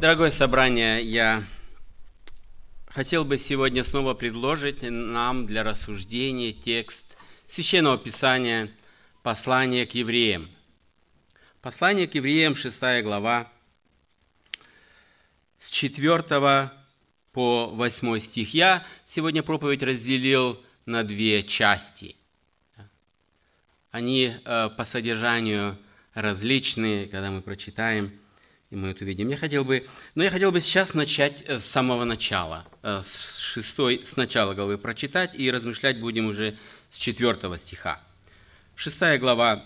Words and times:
Дорогое 0.00 0.30
собрание, 0.30 1.02
я 1.02 1.44
хотел 2.86 3.24
бы 3.24 3.36
сегодня 3.36 3.82
снова 3.82 4.14
предложить 4.14 4.82
нам 4.82 5.44
для 5.44 5.64
рассуждения 5.64 6.52
текст 6.52 7.16
Священного 7.48 7.98
Писания 7.98 8.70
«Послание 9.24 9.86
к 9.86 9.96
евреям». 9.96 10.48
Послание 11.62 12.06
к 12.06 12.14
евреям, 12.14 12.54
6 12.54 12.80
глава, 13.02 13.50
с 15.58 15.68
4 15.68 16.70
по 17.32 17.66
8 17.66 18.20
стих. 18.20 18.54
Я 18.54 18.86
сегодня 19.04 19.42
проповедь 19.42 19.82
разделил 19.82 20.62
на 20.86 21.02
две 21.02 21.42
части. 21.42 22.14
Они 23.90 24.32
э, 24.44 24.70
по 24.76 24.84
содержанию 24.84 25.76
различные, 26.14 27.08
когда 27.08 27.32
мы 27.32 27.42
прочитаем– 27.42 28.12
и 28.70 28.76
мы 28.76 28.88
это 28.88 29.04
увидим. 29.04 29.28
Я 29.28 29.36
хотел 29.36 29.64
бы, 29.64 29.86
но 30.14 30.24
я 30.24 30.30
хотел 30.30 30.52
бы 30.52 30.60
сейчас 30.60 30.92
начать 30.92 31.42
э, 31.46 31.58
с 31.58 31.64
самого 31.64 32.04
начала, 32.04 32.66
э, 32.82 33.00
с 33.02 33.38
шестой, 33.38 34.02
с 34.04 34.16
начала 34.16 34.54
главы 34.54 34.76
прочитать 34.76 35.34
и 35.34 35.50
размышлять 35.50 36.00
будем 36.00 36.26
уже 36.26 36.56
с 36.90 36.98
четвертого 36.98 37.56
стиха. 37.56 38.02
Шестая 38.74 39.18
глава, 39.18 39.64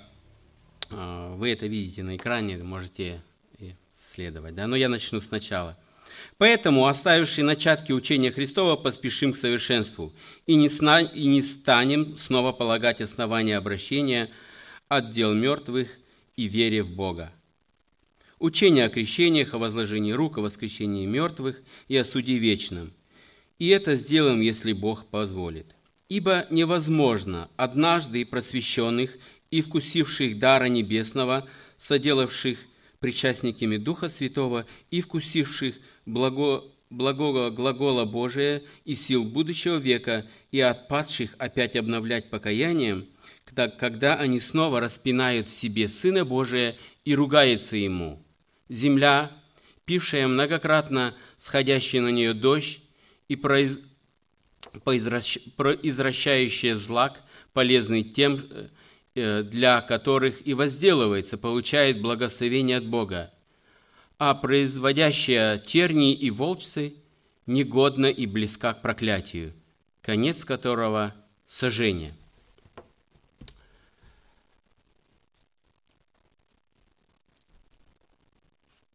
э, 0.90 1.34
вы 1.36 1.50
это 1.50 1.66
видите 1.66 2.02
на 2.02 2.16
экране, 2.16 2.58
можете 2.58 3.22
следовать, 3.96 4.54
да? 4.54 4.66
но 4.66 4.76
я 4.76 4.88
начну 4.88 5.20
сначала. 5.20 5.76
Поэтому, 6.38 6.86
оставившие 6.86 7.44
начатки 7.44 7.92
учения 7.92 8.30
Христова, 8.30 8.76
поспешим 8.76 9.32
к 9.32 9.36
совершенству 9.36 10.12
и 10.46 10.54
не, 10.54 10.68
сна, 10.68 11.00
и 11.00 11.26
не 11.26 11.42
станем 11.42 12.16
снова 12.18 12.52
полагать 12.52 13.00
основания 13.00 13.56
обращения 13.56 14.28
от 14.88 15.10
дел 15.10 15.34
мертвых 15.34 15.98
и 16.36 16.46
вере 16.46 16.82
в 16.82 16.90
Бога 16.90 17.32
учение 18.42 18.86
о 18.86 18.88
крещениях, 18.88 19.54
о 19.54 19.58
возложении 19.58 20.10
рук, 20.12 20.36
о 20.36 20.40
воскресении 20.40 21.06
мертвых 21.06 21.62
и 21.86 21.96
о 21.96 22.04
суде 22.04 22.38
вечном. 22.38 22.92
И 23.60 23.68
это 23.68 23.94
сделаем, 23.94 24.40
если 24.40 24.72
Бог 24.72 25.06
позволит. 25.06 25.76
Ибо 26.08 26.46
невозможно 26.50 27.48
однажды 27.56 28.26
просвещенных 28.26 29.16
и 29.52 29.62
вкусивших 29.62 30.40
дара 30.40 30.64
небесного, 30.64 31.48
соделавших 31.76 32.58
причастниками 32.98 33.76
Духа 33.76 34.08
Святого 34.08 34.66
и 34.90 35.00
вкусивших 35.00 35.76
благо, 36.04 36.64
благого 36.90 37.50
глагола 37.50 38.04
Божия 38.04 38.60
и 38.84 38.96
сил 38.96 39.22
будущего 39.22 39.76
века 39.76 40.26
и 40.50 40.60
отпадших 40.60 41.36
опять 41.38 41.76
обновлять 41.76 42.28
покаянием, 42.28 43.06
когда 43.78 44.16
они 44.16 44.40
снова 44.40 44.80
распинают 44.80 45.48
в 45.48 45.52
себе 45.52 45.88
Сына 45.88 46.24
Божия 46.24 46.74
и 47.04 47.14
ругаются 47.14 47.76
Ему– 47.76 48.20
земля, 48.68 49.30
пившая 49.84 50.28
многократно 50.28 51.14
сходящий 51.36 52.00
на 52.00 52.08
нее 52.08 52.34
дождь 52.34 52.80
и 53.28 53.36
произ... 53.36 53.80
произвращающая 54.84 56.76
злак, 56.76 57.22
полезный 57.52 58.02
тем, 58.02 58.40
э, 59.14 59.42
для 59.42 59.80
которых 59.80 60.46
и 60.46 60.54
возделывается, 60.54 61.36
получает 61.38 62.00
благословение 62.00 62.78
от 62.78 62.86
Бога, 62.86 63.30
а 64.18 64.34
производящая 64.34 65.58
тернии 65.58 66.14
и 66.14 66.30
волчцы 66.30 66.94
негодна 67.46 68.06
и 68.06 68.26
близка 68.26 68.72
к 68.74 68.82
проклятию, 68.82 69.52
конец 70.00 70.44
которого– 70.44 71.14
сожжение– 71.46 72.14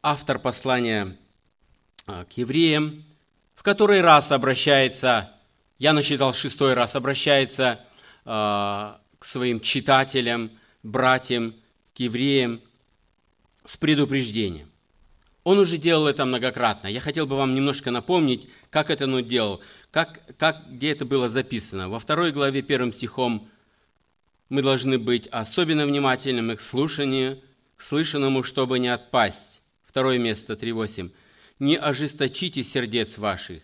автор 0.02 0.40
послания 0.40 1.18
а, 2.06 2.26
к 2.26 2.34
евреям, 2.34 3.04
в 3.56 3.64
который 3.64 4.02
раз 4.02 4.32
обращается, 4.32 5.32
я 5.80 5.94
насчитал 5.94 6.34
шестой 6.34 6.74
раз, 6.74 6.96
обращается 6.96 7.80
а, 8.26 9.02
к 9.20 9.26
своим 9.26 9.60
читателям, 9.60 10.52
братьям, 10.84 11.56
к 11.96 12.00
евреям 12.00 12.62
с 13.66 13.78
предупреждением. 13.78 14.70
Он 15.44 15.60
уже 15.60 15.78
делал 15.78 16.08
это 16.08 16.26
многократно. 16.26 16.88
Я 16.88 17.00
хотел 17.00 17.26
бы 17.26 17.38
вам 17.38 17.56
немножко 17.56 17.90
напомнить, 17.90 18.48
как 18.70 18.90
это 18.90 19.06
он 19.06 19.26
делал, 19.26 19.62
как, 19.92 20.20
как, 20.38 20.70
где 20.70 20.92
это 20.92 21.06
было 21.06 21.30
записано. 21.30 21.90
Во 21.90 22.00
второй 22.00 22.32
главе 22.32 22.62
первым 22.62 22.92
стихом 22.92 23.50
мы 24.50 24.62
должны 24.62 25.00
быть 25.00 25.28
особенно 25.28 25.86
внимательными 25.86 26.56
к 26.56 26.62
слушанию, 26.62 27.42
к 27.78 27.82
слышанному, 27.82 28.44
чтобы 28.44 28.80
не 28.80 28.90
отпасть 28.90 29.57
Второе 29.98 30.20
место 30.20 30.54
3.8. 30.54 31.12
«Не 31.58 31.76
ожесточите 31.76 32.64
сердец 32.64 33.18
ваших». 33.18 33.64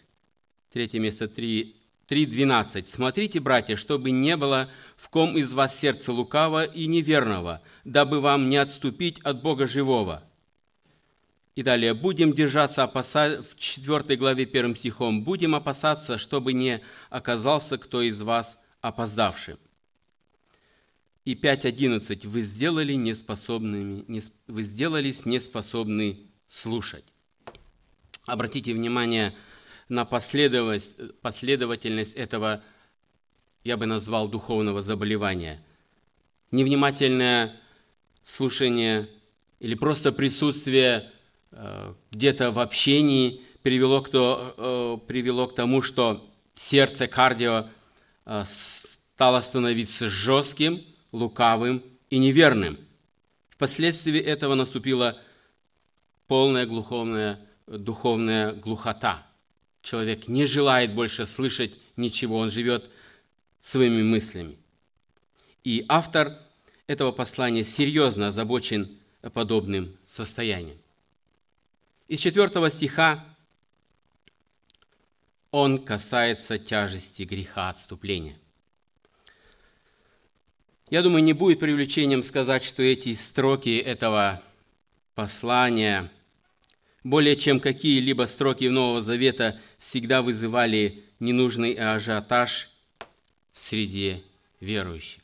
Третье 0.71 0.97
место 0.99 1.25
3.12. 1.25 2.85
«Смотрите, 2.87 3.39
братья, 3.39 3.75
чтобы 3.75 4.09
не 4.09 4.35
было 4.35 4.67
в 4.95 5.09
ком 5.09 5.37
из 5.37 5.53
вас 5.53 5.79
сердца 5.79 6.11
лукавого 6.11 6.63
и 6.63 6.87
неверного, 6.87 7.61
дабы 7.83 8.19
вам 8.19 8.49
не 8.49 8.57
отступить 8.57 9.19
от 9.19 9.43
Бога 9.43 9.67
живого». 9.67 10.23
И 11.53 11.61
далее, 11.61 11.93
будем 11.93 12.33
держаться 12.33 12.81
опаса... 12.81 13.39
в 13.47 13.55
4 13.55 14.17
главе 14.17 14.45
1 14.45 14.75
стихом, 14.75 15.23
будем 15.23 15.53
опасаться, 15.53 16.17
чтобы 16.17 16.53
не 16.53 16.81
оказался 17.11 17.77
кто 17.77 18.01
из 18.01 18.19
вас 18.23 18.57
опоздавшим. 18.81 19.59
И 21.25 21.35
5.11. 21.35 22.27
Вы 22.27 22.41
сделали 22.41 22.93
неспособными, 22.93 24.03
не, 24.07 24.21
вы 24.47 24.63
сделались 24.63 25.25
неспособны 25.25 26.19
слушать. 26.45 27.05
Обратите 28.25 28.73
внимание 28.73 29.33
на 29.87 30.05
последовательность, 30.05 31.19
последовательность 31.21 32.15
этого, 32.15 32.61
я 33.63 33.77
бы 33.77 33.85
назвал, 33.85 34.27
духовного 34.27 34.81
заболевания. 34.81 35.63
Невнимательное 36.51 37.59
слушание 38.23 39.09
или 39.59 39.75
просто 39.75 40.11
присутствие 40.11 41.09
э, 41.51 41.93
где-то 42.11 42.51
в 42.51 42.59
общении 42.59 43.41
привело 43.61 44.01
к, 44.01 44.09
то, 44.09 44.55
э, 44.57 45.07
привело 45.07 45.47
к 45.47 45.55
тому, 45.55 45.81
что 45.81 46.29
сердце 46.53 47.07
кардио 47.07 47.67
э, 48.25 48.43
стало 48.45 49.41
становиться 49.41 50.09
жестким, 50.09 50.83
лукавым 51.13 51.81
и 52.09 52.17
неверным. 52.17 52.77
Впоследствии 53.49 54.19
этого 54.19 54.55
наступила 54.55 55.17
полная 56.27 56.65
глуховная, 56.65 57.39
духовная 57.67 58.51
глухота. 58.51 59.25
Человек 59.81 60.27
не 60.27 60.45
желает 60.45 60.93
больше 60.93 61.25
слышать 61.25 61.73
ничего, 61.95 62.37
он 62.37 62.49
живет 62.49 62.89
своими 63.61 64.03
мыслями. 64.03 64.57
И 65.63 65.85
автор 65.87 66.37
этого 66.87 67.11
послания 67.11 67.63
серьезно 67.63 68.27
озабочен 68.27 68.89
подобным 69.33 69.95
состоянием. 70.05 70.77
Из 72.07 72.19
четвертого 72.19 72.69
стиха 72.69 73.25
он 75.51 75.85
касается 75.85 76.57
тяжести 76.57 77.23
греха 77.23 77.69
отступления. 77.69 78.37
Я 80.89 81.01
думаю, 81.01 81.23
не 81.23 81.33
будет 81.33 81.59
привлечением 81.59 82.23
сказать, 82.23 82.63
что 82.63 82.83
эти 82.83 83.15
строки 83.15 83.77
этого 83.77 84.43
послания, 85.15 86.11
более 87.03 87.35
чем 87.35 87.59
какие-либо 87.59 88.27
строки 88.27 88.65
Нового 88.65 89.01
Завета, 89.01 89.59
всегда 89.79 90.21
вызывали 90.21 91.03
ненужный 91.19 91.73
ажиотаж 91.73 92.71
в 93.53 93.59
среде 93.59 94.21
верующих. 94.59 95.21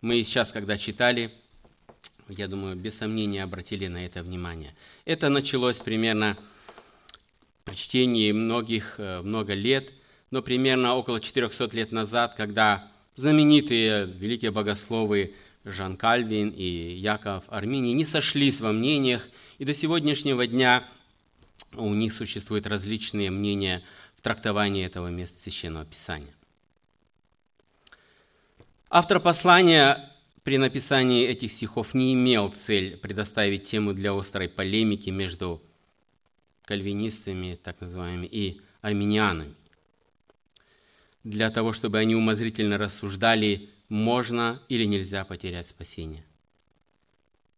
Мы 0.00 0.24
сейчас, 0.24 0.50
когда 0.50 0.78
читали, 0.78 1.30
я 2.28 2.48
думаю, 2.48 2.76
без 2.76 2.96
сомнения 2.96 3.42
обратили 3.42 3.86
на 3.86 4.04
это 4.06 4.22
внимание. 4.22 4.74
Это 5.04 5.28
началось 5.28 5.80
примерно 5.80 6.38
при 7.64 7.74
чтении 7.74 8.32
многих, 8.32 8.94
э, 8.98 9.20
много 9.20 9.52
лет, 9.52 9.92
но 10.30 10.40
примерно 10.40 10.94
около 10.94 11.20
400 11.20 11.76
лет 11.76 11.92
назад, 11.92 12.34
когда 12.34 12.89
знаменитые 13.20 14.06
великие 14.06 14.50
богословы 14.50 15.34
Жан 15.64 15.98
Кальвин 15.98 16.48
и 16.56 16.64
Яков 16.64 17.44
Арминий 17.48 17.92
не 17.92 18.06
сошлись 18.06 18.60
во 18.60 18.72
мнениях, 18.72 19.28
и 19.58 19.64
до 19.66 19.74
сегодняшнего 19.74 20.46
дня 20.46 20.88
у 21.76 21.92
них 21.92 22.14
существуют 22.14 22.66
различные 22.66 23.30
мнения 23.30 23.82
в 24.16 24.22
трактовании 24.22 24.84
этого 24.84 25.08
места 25.08 25.38
Священного 25.38 25.84
Писания. 25.84 26.34
Автор 28.88 29.20
послания 29.20 30.10
при 30.42 30.56
написании 30.56 31.26
этих 31.26 31.52
стихов 31.52 31.92
не 31.92 32.14
имел 32.14 32.48
цель 32.48 32.96
предоставить 32.96 33.64
тему 33.64 33.92
для 33.92 34.18
острой 34.18 34.48
полемики 34.48 35.10
между 35.10 35.62
кальвинистами, 36.64 37.58
так 37.62 37.80
называемыми, 37.82 38.26
и 38.26 38.62
армянианами 38.80 39.54
для 41.24 41.50
того, 41.50 41.72
чтобы 41.72 41.98
они 41.98 42.14
умозрительно 42.14 42.78
рассуждали, 42.78 43.70
можно 43.88 44.62
или 44.68 44.84
нельзя 44.84 45.24
потерять 45.24 45.66
спасение. 45.66 46.24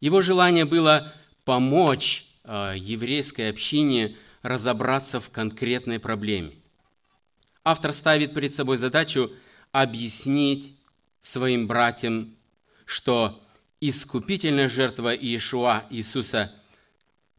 Его 0.01 0.21
желание 0.23 0.65
было 0.65 1.13
помочь 1.45 2.27
э, 2.45 2.75
еврейской 2.77 3.51
общине 3.51 4.17
разобраться 4.43 5.21
в 5.21 5.31
конкретной 5.31 6.01
проблеме. 6.01 6.55
Автор 7.65 7.93
ставит 7.93 8.35
перед 8.35 8.53
собой 8.53 8.79
задачу 8.79 9.31
объяснить 9.71 10.77
своим 11.21 11.69
братьям, 11.69 12.35
что 12.85 13.41
искупительная 13.81 14.69
жертва 14.69 15.15
Иешуа 15.15 15.85
Иисуса 15.91 16.53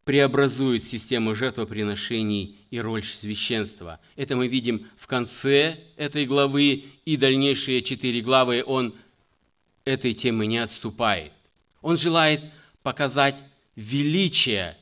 преобразует 0.05 0.83
систему 0.83 1.33
жертвоприношений 1.33 2.57
и 2.71 2.79
роль 2.79 3.03
священства. 3.03 4.00
Это 4.15 4.35
мы 4.35 4.47
видим 4.47 4.88
в 4.97 5.07
конце 5.07 5.77
этой 5.95 6.25
главы, 6.25 6.85
и 7.05 7.17
дальнейшие 7.17 7.81
четыре 7.81 8.21
главы 8.21 8.63
он 8.65 8.94
этой 9.85 10.13
темы 10.13 10.45
не 10.45 10.57
отступает. 10.57 11.31
Он 11.81 11.97
желает 11.97 12.41
показать 12.81 13.35
величие 13.75 14.77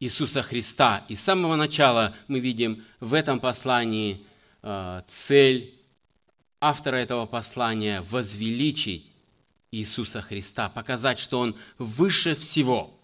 Иисуса 0.00 0.42
Христа. 0.42 1.04
И 1.08 1.14
с 1.14 1.22
самого 1.22 1.56
начала 1.56 2.14
мы 2.28 2.40
видим 2.40 2.84
в 3.00 3.14
этом 3.14 3.40
послании 3.40 4.20
э, 4.62 5.02
цель 5.08 5.74
автора 6.60 6.96
этого 6.96 7.26
послания– 7.26 8.02
возвеличить 8.10 9.06
Иисуса 9.70 10.22
Христа, 10.22 10.68
показать, 10.68 11.18
что 11.18 11.40
Он 11.40 11.56
выше 11.78 12.34
всего. 12.34 12.95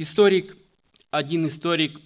Историк, 0.00 0.56
один 1.10 1.48
историк 1.48 2.00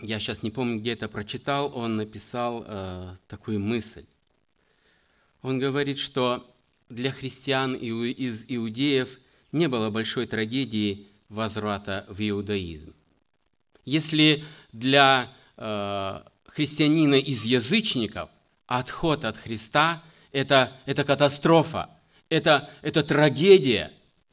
я 0.00 0.18
сейчас 0.18 0.42
не 0.42 0.50
помню, 0.50 0.80
где 0.80 0.94
это 0.94 1.08
прочитал, 1.08 1.72
он 1.76 1.96
написал 1.96 2.64
э, 2.66 3.14
такую 3.28 3.60
мысль. 3.60 4.04
Он 5.42 5.60
говорит, 5.60 5.98
что 5.98 6.52
для 6.88 7.12
христиан 7.12 7.74
из 7.74 8.44
иудеев 8.48 9.20
не 9.52 9.68
было 9.68 9.90
большой 9.90 10.26
трагедии 10.26 11.06
возврата 11.28 12.04
в 12.08 12.20
иудаизм. 12.20 12.94
Если 13.84 14.44
для 14.72 15.32
э, 15.56 16.20
христианина 16.46 17.14
из 17.14 17.44
язычников 17.44 18.28
отход 18.66 19.24
от 19.24 19.36
Христа 19.36 20.02
это,– 20.32 20.72
это 20.84 21.04
катастрофа, 21.04 21.90
это, 22.28 22.68
это 22.82 23.04
трагедия, 23.04 23.92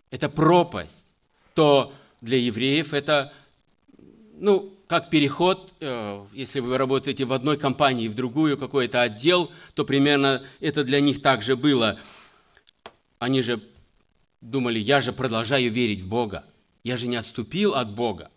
это 0.10 0.30
пропасть, 0.30 1.06
то 1.54 1.94
для 2.26 2.40
евреев 2.40 2.94
это 2.94 3.32
ну, 4.34 4.76
как 4.88 5.10
переход, 5.10 5.74
э, 5.80 6.26
если 6.34 6.60
вы 6.60 6.78
работаете 6.78 7.24
в 7.24 7.32
одной 7.32 7.58
компании, 7.58 8.08
в 8.08 8.16
другую, 8.16 8.58
какой-то 8.58 9.02
отдел, 9.02 9.52
то 9.76 9.86
примерно 9.86 10.44
это 10.60 10.84
для 10.84 11.00
них 11.00 11.22
также 11.22 11.56
было. 11.56 12.00
Они 13.20 13.42
же 13.42 13.62
думали, 14.42 14.80
я 14.80 15.02
же 15.02 15.14
продолжаю 15.14 15.72
верить 15.72 16.02
в 16.02 16.08
Бога, 16.08 16.44
я 16.84 16.98
же 16.98 17.08
не 17.08 17.16
отступил 17.16 17.76
от 17.76 17.94
Бога. 17.94 18.30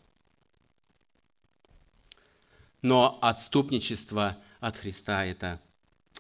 Но 2.82 3.18
отступничество 3.20 4.36
от 4.60 4.76
Христа– 4.76 5.24
это 5.26 5.60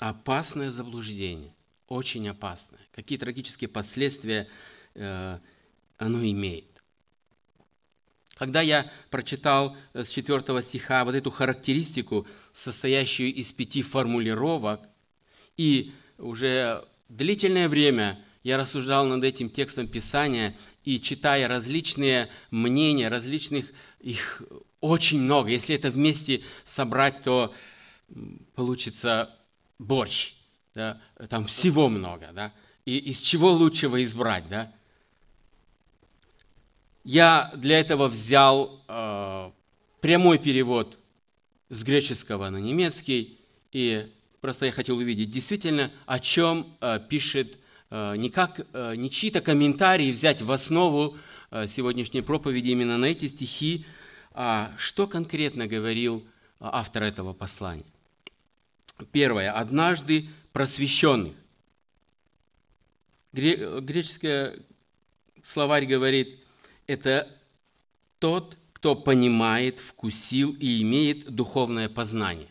опасное 0.00 0.70
заблуждение, 0.70 1.54
очень 1.86 2.28
опасное. 2.28 2.80
Какие 2.94 3.18
трагические 3.18 3.68
последствия 3.68 4.48
э, 4.94 5.38
оно 5.98 6.24
имеет. 6.24 6.77
Когда 8.38 8.60
я 8.60 8.88
прочитал 9.10 9.76
э, 9.92 10.04
с 10.04 10.10
4 10.10 10.62
стиха 10.62 11.04
вот 11.04 11.14
эту 11.14 11.30
характеристику, 11.30 12.26
состоящую 12.52 13.34
из 13.34 13.52
пяти 13.52 13.82
формулировок, 13.82 14.82
и 15.56 15.92
уже 16.18 16.84
длительное 17.08 17.68
время 17.68 18.24
я 18.44 18.56
рассуждал 18.56 19.06
над 19.06 19.24
этим 19.24 19.50
текстом 19.50 19.88
Писания 19.88 20.56
и 20.84 21.00
читая 21.00 21.48
различные 21.48 22.28
мнения, 22.52 23.08
различных 23.08 23.72
их 24.00 24.42
очень 24.80 25.20
много. 25.20 25.50
Если 25.50 25.74
это 25.74 25.90
вместе 25.90 26.42
собрать, 26.64 27.22
то 27.22 27.52
получится 28.54 29.34
борщ. 29.80 30.34
Да? 30.74 31.00
Там 31.28 31.46
всего 31.46 31.88
много. 31.88 32.30
Да? 32.32 32.54
И 32.84 32.96
из 32.98 33.20
чего 33.20 33.50
лучшего 33.50 34.02
избрать? 34.04 34.48
Да? 34.48 34.72
Я 37.08 37.50
для 37.56 37.80
этого 37.80 38.06
взял 38.06 38.84
э, 38.86 39.50
прямой 40.02 40.36
перевод 40.36 40.98
с 41.70 41.82
греческого 41.82 42.50
на 42.50 42.58
немецкий, 42.58 43.40
и 43.72 44.12
просто 44.42 44.66
я 44.66 44.72
хотел 44.72 44.98
увидеть 44.98 45.30
действительно, 45.30 45.90
о 46.04 46.18
чем 46.18 46.66
э, 46.82 47.00
пишет 47.08 47.56
э, 47.88 48.14
не 48.16 48.28
как 48.28 48.60
э, 48.74 48.94
не 48.96 49.10
чьи-то 49.10 49.40
комментарии 49.40 50.12
взять 50.12 50.42
в 50.42 50.52
основу 50.52 51.16
э, 51.50 51.66
сегодняшней 51.66 52.20
проповеди 52.20 52.68
именно 52.68 52.98
на 52.98 53.06
эти 53.06 53.26
стихи, 53.26 53.86
а 54.32 54.70
что 54.76 55.06
конкретно 55.06 55.66
говорил 55.66 56.26
автор 56.60 57.04
этого 57.04 57.32
послания. 57.32 57.86
Первое. 59.12 59.50
Однажды 59.50 60.26
просвещенных. 60.52 61.32
Греческий 63.32 64.62
словарь 65.42 65.86
говорит 65.86 66.44
это 66.88 67.28
тот, 68.18 68.56
кто 68.72 68.96
понимает, 68.96 69.78
вкусил 69.78 70.56
и 70.58 70.82
имеет 70.82 71.30
духовное 71.30 71.88
познание. 71.88 72.48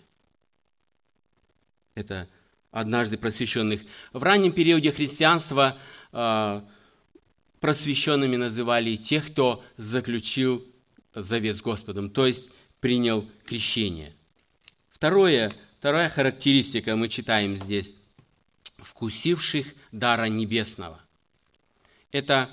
Это 1.96 2.30
однажды 2.72 3.18
просвещенных. 3.18 3.82
В 4.14 4.24
раннем 4.24 4.54
периоде 4.54 4.92
христианства 4.92 5.78
э, 6.14 6.62
просвещенными 7.60 8.36
называли 8.36 8.96
тех, 8.96 9.32
кто 9.32 9.66
заключил 9.78 10.64
завет 11.16 11.58
с 11.58 11.62
Господом, 11.62 12.12
то 12.12 12.28
есть 12.28 12.52
принял 12.80 13.28
крещение. 13.46 14.14
Второе, 14.92 15.52
вторая 15.80 16.10
характеристика 16.10 16.96
мы 16.96 17.10
читаем 17.10 17.58
здесь. 17.58 17.96
Вкусивших 18.78 19.74
дара 19.92 20.26
небесного. 20.26 21.02
Это 22.12 22.52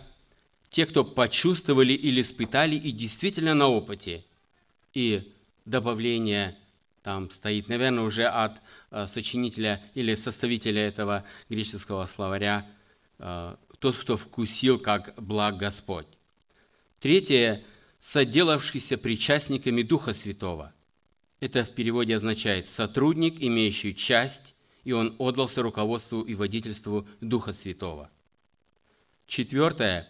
те, 0.74 0.86
кто 0.86 1.04
почувствовали 1.04 1.92
или 1.92 2.20
испытали 2.20 2.74
и 2.74 2.90
действительно 2.90 3.54
на 3.54 3.68
опыте. 3.68 4.24
И 4.92 5.32
добавление 5.64 6.58
там 7.04 7.30
стоит, 7.30 7.68
наверное, 7.68 8.02
уже 8.02 8.26
от 8.26 8.60
э, 8.90 9.06
сочинителя 9.06 9.80
или 9.94 10.16
составителя 10.16 10.82
этого 10.82 11.24
греческого 11.48 12.06
словаря, 12.06 12.66
э, 13.20 13.54
тот, 13.78 13.96
кто 13.96 14.16
вкусил, 14.16 14.80
как 14.80 15.14
благ 15.16 15.58
Господь. 15.58 16.08
Третье, 16.98 17.62
соделавшийся 18.00 18.98
причастниками 18.98 19.82
Духа 19.82 20.12
Святого. 20.12 20.74
Это 21.38 21.64
в 21.64 21.70
переводе 21.70 22.16
означает 22.16 22.66
сотрудник, 22.66 23.40
имеющий 23.40 23.94
часть, 23.94 24.56
и 24.82 24.90
он 24.90 25.14
отдался 25.20 25.62
руководству 25.62 26.22
и 26.22 26.34
водительству 26.34 27.06
Духа 27.20 27.52
Святого. 27.52 28.10
Четвертое, 29.28 30.08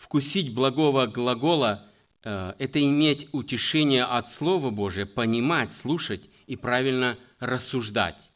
вкусить 0.00 0.54
благого 0.54 1.06
глагола 1.06 1.86
э,– 2.24 2.54
это 2.58 2.82
иметь 2.82 3.28
утешение 3.32 4.04
от 4.04 4.30
Слова 4.30 4.70
Божия, 4.70 5.04
понимать, 5.04 5.74
слушать 5.74 6.22
и 6.46 6.56
правильно 6.56 7.18
рассуждать, 7.38 8.30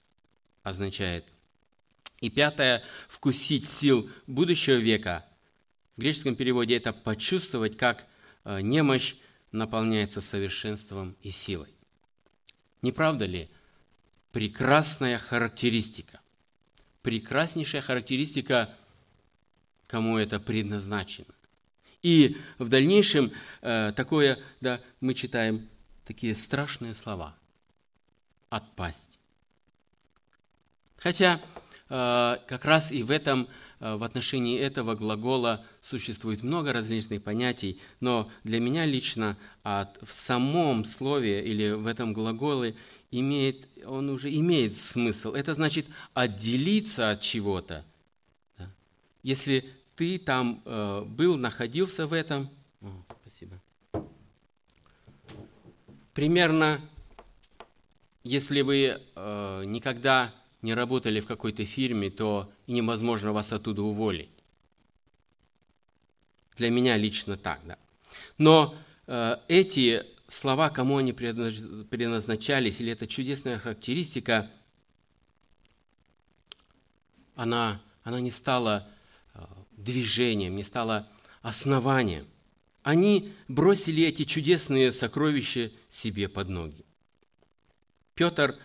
означает. 0.62 1.32
И 2.20 2.28
пятое– 2.28 2.82
вкусить 3.08 3.66
сил 3.66 4.10
будущего 4.26 4.76
века. 4.76 5.24
В 5.96 6.02
греческом 6.02 6.36
переводе 6.36 6.76
это 6.76 6.92
почувствовать, 6.92 7.78
как 7.78 8.04
э, 8.44 8.60
немощь 8.60 9.14
наполняется 9.50 10.20
совершенством 10.20 11.16
и 11.22 11.30
силой. 11.30 11.72
Не 12.82 12.92
правда 12.92 13.24
ли? 13.24 13.48
Прекрасная 14.32 15.18
характеристика. 15.18 16.20
Прекраснейшая 17.00 17.80
характеристика, 17.80 18.76
кому 19.86 20.18
это 20.18 20.38
предназначено. 20.38 21.33
И 22.04 22.36
в 22.58 22.68
дальнейшем 22.68 23.32
э, 23.62 23.92
такое, 23.96 24.38
да, 24.60 24.78
мы 25.00 25.14
читаем 25.14 25.66
такие 26.04 26.34
страшные 26.36 26.92
слова. 26.92 27.34
Отпасть. 28.50 29.18
Хотя 30.98 31.40
э, 31.88 32.36
как 32.46 32.66
раз 32.66 32.92
и 32.92 33.02
в 33.02 33.10
этом, 33.10 33.48
э, 33.80 33.96
в 33.96 34.04
отношении 34.04 34.60
этого 34.60 34.94
глагола 34.96 35.64
существует 35.80 36.42
много 36.42 36.74
различных 36.74 37.22
понятий, 37.22 37.80
но 38.00 38.30
для 38.44 38.60
меня 38.60 38.84
лично 38.84 39.38
от, 39.62 39.96
в 40.02 40.12
самом 40.12 40.84
слове 40.84 41.42
или 41.42 41.70
в 41.70 41.86
этом 41.86 42.12
глаголе 42.12 42.76
имеет, 43.10 43.66
он 43.86 44.10
уже 44.10 44.30
имеет 44.30 44.74
смысл. 44.74 45.32
Это 45.32 45.54
значит 45.54 45.86
отделиться 46.12 47.12
от 47.12 47.22
чего-то. 47.22 47.82
Если 49.22 49.64
ты 49.96 50.18
там 50.18 50.62
э, 50.64 51.02
был, 51.06 51.36
находился 51.36 52.06
в 52.06 52.12
этом. 52.12 52.50
О, 52.80 52.90
спасибо. 53.22 53.60
Примерно, 56.12 56.80
если 58.22 58.62
вы 58.62 59.00
э, 59.14 59.62
никогда 59.66 60.34
не 60.62 60.74
работали 60.74 61.20
в 61.20 61.26
какой-то 61.26 61.64
фирме, 61.64 62.10
то 62.10 62.50
невозможно 62.66 63.32
вас 63.32 63.52
оттуда 63.52 63.82
уволить. 63.82 64.30
Для 66.56 66.70
меня 66.70 66.96
лично 66.96 67.36
так, 67.36 67.60
да. 67.64 67.76
Но 68.38 68.74
э, 69.06 69.36
эти 69.48 70.04
слова, 70.26 70.70
кому 70.70 70.98
они 70.98 71.12
предназначались, 71.12 72.80
или 72.80 72.92
эта 72.92 73.06
чудесная 73.06 73.58
характеристика, 73.58 74.50
она, 77.34 77.82
она 78.04 78.20
не 78.20 78.30
стала 78.30 78.88
движением, 79.84 80.56
не 80.56 80.64
стала 80.64 81.08
основанием. 81.42 82.26
Они 82.82 83.32
бросили 83.48 84.04
эти 84.04 84.24
чудесные 84.24 84.92
сокровища 84.92 85.70
себе 85.88 86.28
под 86.28 86.48
ноги. 86.48 86.84
Петр 88.14 88.56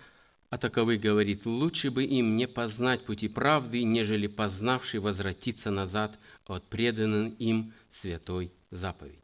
о 0.49 0.57
таковых 0.57 0.99
говорит, 0.99 1.45
лучше 1.45 1.91
бы 1.91 2.03
им 2.03 2.35
не 2.35 2.47
познать 2.47 3.05
пути 3.05 3.27
правды, 3.27 3.83
нежели 3.83 4.27
познавший 4.27 4.99
возвратиться 4.99 5.69
назад 5.69 6.17
от 6.47 6.63
преданной 6.67 7.29
им 7.31 7.73
святой 7.87 8.51
заповеди. 8.71 9.19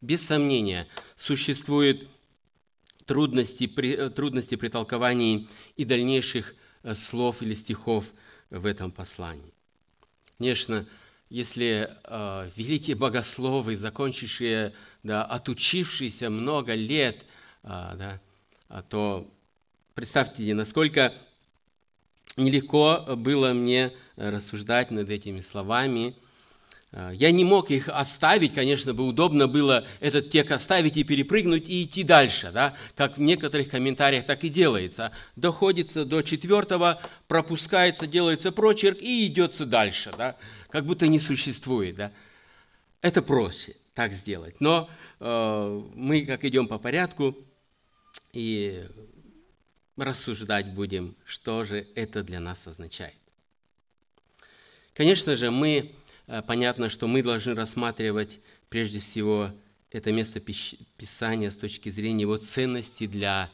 Без 0.00 0.24
сомнения, 0.24 0.86
существуют 1.16 2.06
трудности 3.06 3.66
при, 3.66 4.10
трудности 4.10 4.54
при 4.54 4.68
толковании 4.68 5.48
и 5.76 5.84
дальнейших 5.84 6.54
э, 6.82 6.94
слов 6.94 7.42
или 7.42 7.54
стихов 7.54 8.12
в 8.50 8.66
этом 8.66 8.92
послании. 8.92 9.52
Конечно, 10.38 10.86
если 11.30 11.90
э, 12.04 12.50
великие 12.54 12.94
богословы, 12.94 13.76
закончившие, 13.76 14.72
да, 15.02 15.24
отучившиеся 15.24 16.30
много 16.30 16.74
лет, 16.74 17.26
э, 17.64 17.66
да, 17.66 18.20
а 18.68 18.82
то 18.82 19.28
представьте, 19.94 20.54
насколько 20.54 21.12
нелегко 22.36 23.04
было 23.16 23.52
мне 23.52 23.92
рассуждать 24.14 24.92
над 24.92 25.10
этими 25.10 25.40
словами. 25.40 26.14
Э, 26.92 27.10
я 27.14 27.30
не 27.30 27.44
мог 27.44 27.70
их 27.70 27.88
оставить, 27.88 28.54
конечно, 28.54 28.94
бы 28.94 29.06
удобно 29.06 29.48
было 29.48 29.86
этот 30.00 30.30
текст 30.30 30.52
оставить 30.52 30.96
и 30.96 31.04
перепрыгнуть 31.04 31.68
и 31.68 31.84
идти 31.84 32.02
дальше, 32.02 32.50
да? 32.52 32.74
как 32.96 33.18
в 33.18 33.20
некоторых 33.20 33.68
комментариях 33.68 34.26
так 34.26 34.44
и 34.44 34.48
делается. 34.48 35.12
Доходится 35.36 36.04
до 36.04 36.22
четвертого, 36.22 37.00
пропускается, 37.26 38.06
делается 38.06 38.52
прочерк 38.52 38.98
и 39.00 39.26
идется 39.26 39.66
дальше. 39.66 40.12
Да? 40.16 40.36
как 40.68 40.84
будто 40.84 41.06
не 41.08 41.18
существует. 41.18 41.96
Да? 41.96 42.12
Это 43.00 43.22
проще 43.22 43.74
так 43.94 44.12
сделать. 44.12 44.60
Но 44.60 44.88
э, 45.20 45.82
мы 45.94 46.24
как 46.24 46.44
идем 46.44 46.68
по 46.68 46.78
порядку 46.78 47.36
и 48.32 48.86
рассуждать 49.96 50.72
будем, 50.74 51.16
что 51.24 51.64
же 51.64 51.86
это 51.94 52.22
для 52.22 52.40
нас 52.40 52.66
означает. 52.66 53.14
Конечно 54.94 55.36
же, 55.36 55.50
мы, 55.50 55.92
понятно, 56.46 56.88
что 56.88 57.06
мы 57.06 57.22
должны 57.22 57.54
рассматривать 57.54 58.40
прежде 58.68 59.00
всего 59.00 59.50
это 59.90 60.12
место 60.12 60.40
Писания 60.40 61.50
с 61.50 61.56
точки 61.56 61.88
зрения 61.88 62.22
его 62.22 62.36
ценности 62.36 63.06
для 63.06 63.50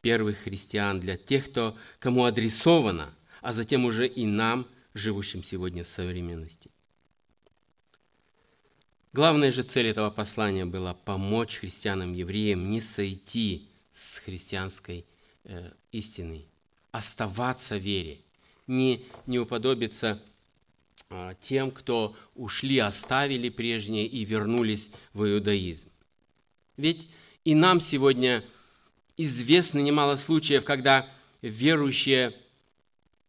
первых 0.00 0.38
христиан, 0.38 1.00
для 1.00 1.16
тех, 1.16 1.50
кто, 1.50 1.76
кому 1.98 2.24
адресовано, 2.24 3.12
а 3.42 3.52
затем 3.52 3.84
уже 3.84 4.06
и 4.06 4.24
нам– 4.24 4.66
живущим 4.96 5.42
сегодня 5.42 5.84
в 5.84 5.88
современности. 5.88 6.70
Главная 9.12 9.50
же 9.50 9.62
цель 9.62 9.88
этого 9.88 10.10
послания 10.10 10.66
была 10.66 10.94
помочь 10.94 11.58
христианам-евреям 11.58 12.68
не 12.68 12.80
сойти 12.80 13.68
с 13.90 14.18
христианской 14.18 15.06
э, 15.44 15.70
истины, 15.92 16.44
оставаться 16.92 17.76
в 17.76 17.80
вере, 17.80 18.20
не, 18.66 19.06
не 19.26 19.38
уподобиться 19.38 20.20
э, 20.20 20.35
тем, 21.40 21.70
кто 21.70 22.16
ушли, 22.34 22.78
оставили 22.78 23.48
прежнее 23.48 24.06
и 24.06 24.24
вернулись 24.24 24.90
в 25.12 25.24
иудаизм. 25.24 25.88
Ведь 26.76 27.08
и 27.44 27.54
нам 27.54 27.80
сегодня 27.80 28.44
известно 29.16 29.78
немало 29.78 30.16
случаев, 30.16 30.64
когда 30.64 31.08
верующие– 31.42 32.34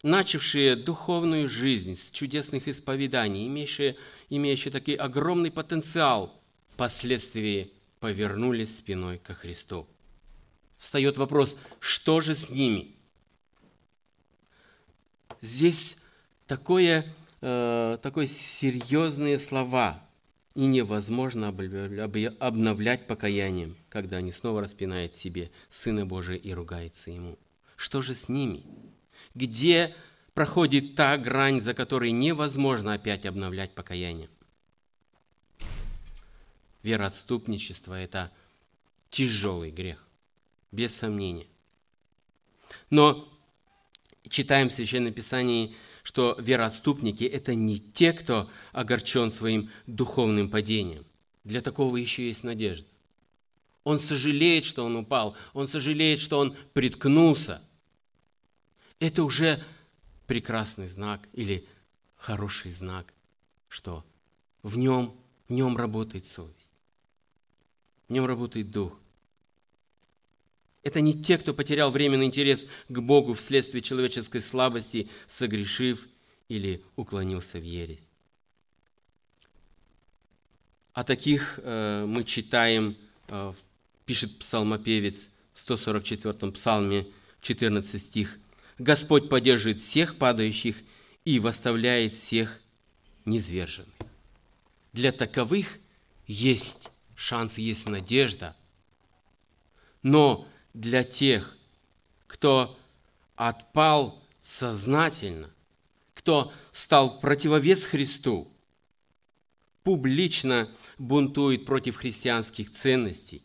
начавшие 0.04 0.76
духовную 0.76 1.48
жизнь 1.48 1.96
с 1.96 2.12
чудесных 2.12 2.68
исповеданий, 2.68 3.48
имеющие, 3.48 3.98
имеющие 4.30 4.72
такой 4.72 4.96
огромный 4.96 5.52
потенциал, 5.52 6.42
впоследствии 6.70 7.74
повернулись 8.00 8.78
спиной 8.78 9.18
ко 9.18 9.34
Христу. 9.34 9.88
Встает 10.78 11.18
вопрос, 11.18 11.58
что 11.80 12.22
же 12.22 12.36
с 12.36 12.50
ними? 12.50 12.96
Здесь 15.42 15.98
такое, 16.46 17.06
э, 17.42 17.98
такое 18.02 18.28
серьезные 18.28 19.40
слова, 19.40 20.04
и 20.56 20.66
невозможно 20.66 21.50
обновлять 21.50 23.06
покаянием, 23.06 23.78
когда 23.90 24.18
они 24.18 24.32
снова 24.32 24.62
распинают 24.62 25.14
себе 25.14 25.52
Сына 25.70 26.06
Божия 26.06 26.36
и 26.36 26.52
ругаются 26.52 27.12
Ему. 27.12 27.38
Что 27.76 28.02
же 28.02 28.16
с 28.16 28.28
ними? 28.28 28.64
где 29.38 29.96
проходит 30.34 30.96
та 30.96 31.18
грань, 31.18 31.62
за 31.62 31.74
которой 31.74 32.12
невозможно 32.12 32.94
опять 32.94 33.26
обновлять 33.26 33.74
покаяние. 33.76 34.30
Вероотступничество– 36.84 37.94
это 38.00 38.32
тяжелый 39.10 39.72
грех, 39.72 40.06
без 40.72 40.96
сомнения. 40.96 41.48
Но 42.90 43.32
читаем 44.30 44.70
в 44.70 44.74
Священном 44.74 45.14
Писании, 45.14 45.76
что 46.08 46.38
вероотступники– 46.40 47.24
это 47.26 47.54
не 47.54 47.80
те, 47.80 48.14
кто 48.14 48.50
огорчен 48.72 49.30
своим 49.30 49.70
духовным 49.88 50.50
падением. 50.50 51.04
Для 51.44 51.60
такого 51.60 51.98
еще 51.98 52.30
есть 52.30 52.46
надежда. 52.46 52.88
Он 53.84 54.00
сожалеет, 54.00 54.64
что 54.64 54.86
он 54.86 54.96
упал, 54.96 55.36
он 55.52 55.68
сожалеет, 55.68 56.22
что 56.22 56.40
он 56.40 56.56
приткнулся– 56.72 57.62
это 59.00 59.22
уже 59.26 59.62
прекрасный 60.28 60.88
знак 60.88 61.28
или 61.34 61.68
хороший 62.16 62.72
знак, 62.72 63.14
что 63.68 64.06
в 64.64 64.78
нем, 64.78 65.14
в 65.50 65.52
нем 65.52 65.76
работает 65.76 66.26
совесть, 66.26 66.74
в 68.08 68.14
нем 68.14 68.26
работает 68.26 68.72
дух. 68.72 68.98
Это 70.88 71.02
не 71.02 71.14
те, 71.14 71.38
кто 71.38 71.54
потерял 71.54 71.92
временный 71.92 72.26
интерес 72.26 72.66
к 72.88 73.00
Богу 73.00 73.34
вследствие 73.34 73.82
человеческой 73.82 74.42
слабости, 74.42 75.10
согрешив 75.28 76.08
или 76.48 76.82
уклонился 76.96 77.60
в 77.60 77.64
ересь. 77.64 78.10
О 80.94 81.04
таких 81.04 81.60
э, 81.62 82.06
мы 82.08 82.24
читаем, 82.24 82.96
э, 83.28 83.54
пишет 84.06 84.40
псалмопевец 84.40 85.28
в 85.54 85.70
144-м 85.70 86.54
псалме, 86.54 87.06
14 87.42 88.02
стих– 88.02 88.40
Господь 88.78 89.28
поддерживает 89.30 89.80
всех 89.80 90.16
падающих 90.18 90.78
и 91.26 91.40
восставляет 91.40 92.14
всех 92.14 92.62
низверженных. 93.26 93.94
Для 94.94 95.12
таковых 95.12 95.80
есть 96.28 96.90
шанс, 97.16 97.58
есть 97.58 97.90
надежда. 97.90 98.56
Но 100.04 100.48
для 100.80 101.04
тех, 101.04 101.58
кто 102.28 102.78
отпал 103.36 104.22
сознательно, 104.42 105.50
кто 106.14 106.54
стал 106.72 107.20
противовес 107.20 107.84
Христу, 107.84 108.52
публично 109.84 110.70
бунтует 110.98 111.66
против 111.66 111.96
христианских 111.96 112.72
ценностей, 112.72 113.42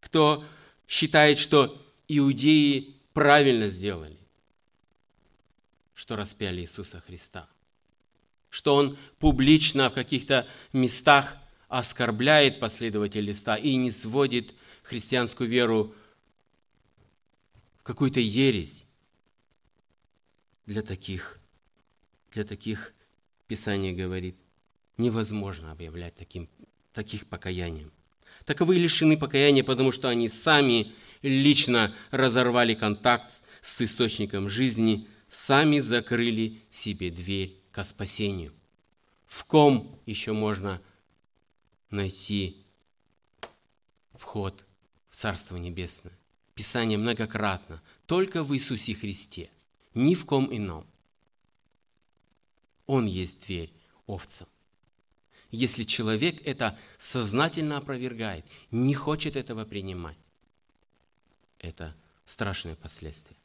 кто 0.00 0.44
считает, 0.88 1.38
что 1.38 1.76
иудеи 2.08 2.96
правильно 3.12 3.68
сделали, 3.68 4.18
что 5.94 6.16
распяли 6.16 6.62
Иисуса 6.62 7.02
Христа. 7.06 7.48
Что 8.48 8.76
Он 8.76 8.96
публично 9.18 9.90
в 9.90 9.94
каких-то 9.94 10.46
местах 10.72 11.36
оскорбляет 11.68 12.60
последователей 12.60 13.28
листа 13.28 13.56
и 13.56 13.74
не 13.74 13.90
сводит 13.90 14.54
христианскую 14.84 15.50
веру 15.50 15.94
в 17.78 17.82
какую-то 17.82 18.20
ересь. 18.20 18.86
Для 20.66 20.82
таких, 20.82 21.40
для 22.30 22.44
таких 22.44 22.94
Писание 23.46 23.92
говорит, 23.92 24.38
невозможно 24.96 25.72
объявлять 25.72 26.14
таким, 26.14 26.48
таких 26.92 27.26
покаянием. 27.26 27.92
Таковы 28.46 28.76
лишены 28.76 29.18
покаяния, 29.18 29.64
потому 29.64 29.92
что 29.92 30.08
они 30.08 30.28
сами 30.28 30.92
лично 31.22 31.92
разорвали 32.10 32.74
контакт 32.74 33.42
с 33.60 33.80
источником 33.80 34.48
жизни, 34.48 35.08
сами 35.28 35.80
закрыли 35.80 36.62
себе 36.70 37.10
дверь 37.10 37.58
к 37.70 37.82
спасению. 37.84 38.52
В 39.26 39.44
ком 39.44 40.00
еще 40.06 40.32
можно 40.32 40.80
найти 41.90 42.64
вход 44.14 44.64
Царство 45.14 45.56
Небесное? 45.56 46.12
Писание 46.56 46.98
многократно, 46.98 47.80
только 48.06 48.42
в 48.42 48.52
Иисусе 48.52 48.94
Христе, 48.94 49.48
ни 49.94 50.16
в 50.16 50.26
ком 50.26 50.54
ином. 50.54 50.84
Он 52.86 53.06
есть 53.06 53.46
дверь 53.46 53.72
овцам. 54.08 54.48
Если 55.52 55.84
человек 55.84 56.44
это 56.44 56.76
сознательно 56.98 57.76
опровергает, 57.76 58.44
не 58.72 58.92
хочет 58.92 59.36
этого 59.36 59.64
принимать, 59.64 60.18
это 61.60 61.94
страшные 62.24 62.74
последствия. 62.74 63.36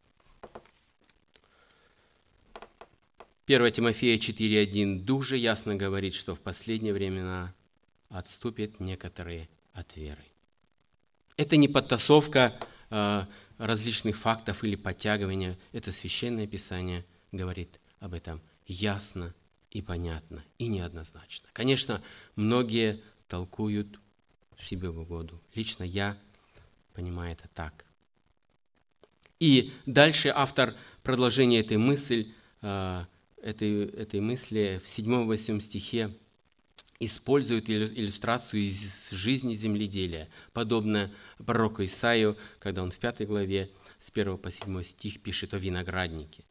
1 3.45 3.71
Тимофея 3.71 4.17
4.1 4.17 5.01
дуже 5.01 5.37
ясно 5.37 5.75
говорит, 5.75 6.15
что 6.15 6.33
в 6.33 6.39
последние 6.39 6.93
времена 6.93 7.53
отступят 8.09 8.79
некоторые 8.79 9.47
от 9.73 9.95
веры. 9.95 10.28
Это 11.39 11.55
не 11.55 11.69
подтасовка 11.69 12.53
э, 12.89 13.25
различных 13.57 14.17
фактов 14.17 14.65
или 14.65 14.75
подтягивания. 14.75 15.57
Это 15.71 15.93
священное 15.93 16.47
писание 16.47 17.05
говорит 17.31 17.79
об 18.01 18.13
этом 18.13 18.41
ясно 18.67 19.33
и 19.71 19.81
понятно, 19.81 20.43
и 20.57 20.67
неоднозначно. 20.67 21.47
Конечно, 21.53 22.01
многие 22.35 23.01
толкуют 23.29 24.01
себе 24.61 24.89
в 24.89 24.99
угоду. 24.99 25.41
Лично 25.55 25.85
я 25.85 26.17
понимаю 26.93 27.31
это 27.31 27.47
так. 27.53 27.85
И 29.39 29.71
дальше 29.85 30.33
автор 30.35 30.75
продолжения 31.03 31.61
этой 31.61 31.77
мысли, 31.77 32.33
э, 32.61 33.05
этой, 33.41 33.85
этой 33.85 34.19
мысли 34.19 34.81
в 34.83 34.89
7-8 34.89 35.61
стихе 35.61 36.13
использует 36.99 37.69
иллюстрацию 37.69 38.61
из 38.61 39.11
жизни 39.11 39.53
земледелия, 39.53 40.27
подобно 40.51 41.11
пророку 41.45 41.83
Исаию, 41.85 42.37
когда 42.59 42.83
он 42.83 42.91
в 42.91 42.97
пятой 42.97 43.25
главе 43.25 43.71
с 43.99 44.11
1 44.11 44.37
по 44.37 44.51
7 44.51 44.83
стих 44.83 45.21
пишет 45.21 45.53
о 45.53 45.57
винограднике. 45.57 46.43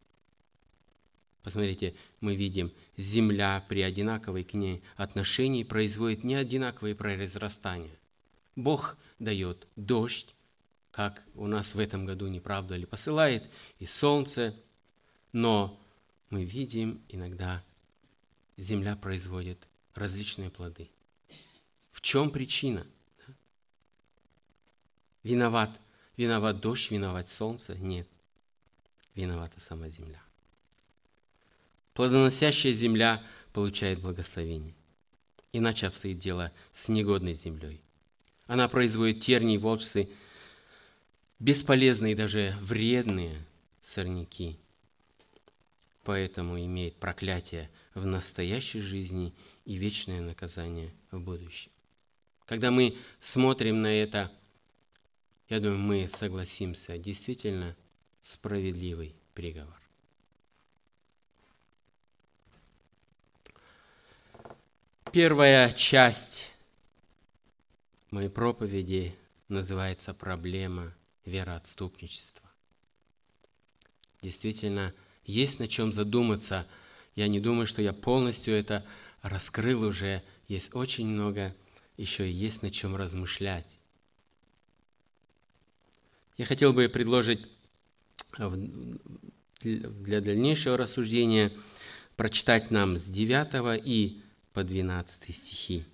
Посмотрите, 1.42 1.94
мы 2.20 2.34
видим, 2.34 2.72
земля 2.96 3.64
при 3.68 3.82
одинаковой 3.82 4.44
к 4.44 4.54
ней 4.54 4.82
отношении 4.96 5.64
производит 5.64 6.24
не 6.24 6.34
одинаковые 6.34 6.94
произрастания. 6.94 7.96
Бог 8.56 8.96
дает 9.18 9.66
дождь, 9.76 10.34
как 10.90 11.22
у 11.34 11.46
нас 11.46 11.74
в 11.74 11.78
этом 11.78 12.06
году, 12.06 12.26
не 12.26 12.40
правда 12.40 12.74
ли, 12.74 12.86
посылает 12.86 13.44
и 13.78 13.86
солнце, 13.86 14.54
но 15.32 15.78
мы 16.30 16.44
видим 16.44 17.00
иногда 17.08 17.62
земля 18.56 18.96
производит 18.96 19.67
различные 19.98 20.50
плоды. 20.50 20.90
В 21.92 22.00
чем 22.00 22.30
причина? 22.30 22.86
Виноват, 25.22 25.80
виноват 26.16 26.60
дождь, 26.60 26.90
виноват 26.90 27.28
солнце? 27.28 27.74
Нет. 27.76 28.08
Виновата 29.14 29.60
сама 29.60 29.88
земля. 29.88 30.22
Плодоносящая 31.94 32.72
земля 32.72 33.22
получает 33.52 34.00
благословение. 34.00 34.74
Иначе 35.52 35.88
обстоит 35.88 36.18
дело 36.18 36.52
с 36.72 36.88
негодной 36.88 37.34
землей. 37.34 37.80
Она 38.46 38.68
производит 38.68 39.20
тернии, 39.20 39.56
волчцы, 39.56 40.08
бесполезные 41.40 42.14
даже 42.14 42.56
вредные 42.60 43.36
сорняки. 43.80 44.58
Поэтому 46.04 46.58
имеет 46.58 46.96
проклятие 46.96 47.68
в 47.94 48.06
настоящей 48.06 48.80
жизни 48.80 49.34
и 49.68 49.74
вечное 49.76 50.22
наказание 50.22 50.94
в 51.10 51.20
будущем. 51.20 51.70
Когда 52.46 52.70
мы 52.70 52.96
смотрим 53.20 53.82
на 53.82 53.92
это, 53.92 54.32
я 55.50 55.60
думаю, 55.60 55.78
мы 55.78 56.08
согласимся, 56.08 56.96
действительно 56.96 57.76
справедливый 58.22 59.14
приговор. 59.34 59.78
Первая 65.12 65.70
часть 65.72 66.50
моей 68.10 68.30
проповеди 68.30 69.14
называется 69.48 70.14
«Проблема 70.14 70.94
вероотступничества». 71.26 72.50
Действительно, 74.22 74.94
есть 75.26 75.60
на 75.60 75.68
чем 75.68 75.92
задуматься. 75.92 76.66
Я 77.14 77.28
не 77.28 77.38
думаю, 77.38 77.66
что 77.66 77.82
я 77.82 77.92
полностью 77.92 78.54
это 78.54 78.82
раскрыл 79.22 79.84
уже, 79.84 80.22
есть 80.46 80.74
очень 80.74 81.06
много, 81.06 81.54
еще 81.96 82.30
есть 82.30 82.62
над 82.62 82.72
чем 82.72 82.96
размышлять. 82.96 83.78
Я 86.36 86.44
хотел 86.44 86.72
бы 86.72 86.88
предложить 86.88 87.40
для 89.60 90.20
дальнейшего 90.20 90.76
рассуждения 90.76 91.52
прочитать 92.16 92.70
нам 92.70 92.96
с 92.96 93.06
9 93.06 93.82
и 93.84 94.22
по 94.52 94.62
12 94.62 95.34
стихи. 95.34 95.84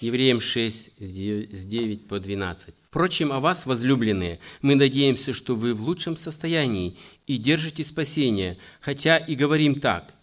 Евреям 0.00 0.40
6, 0.40 1.00
с 1.00 1.66
9 1.66 2.08
по 2.08 2.18
12. 2.18 2.74
Впрочем, 2.82 3.32
о 3.32 3.38
вас, 3.38 3.66
возлюбленные, 3.66 4.40
мы 4.60 4.74
надеемся, 4.74 5.32
что 5.32 5.54
вы 5.54 5.74
в 5.74 5.82
лучшем 5.82 6.16
состоянии 6.16 6.98
и 7.28 7.38
держите 7.38 7.84
спасение, 7.84 8.58
хотя 8.80 9.16
и 9.16 9.36
говорим 9.36 9.80
так– 9.80 10.12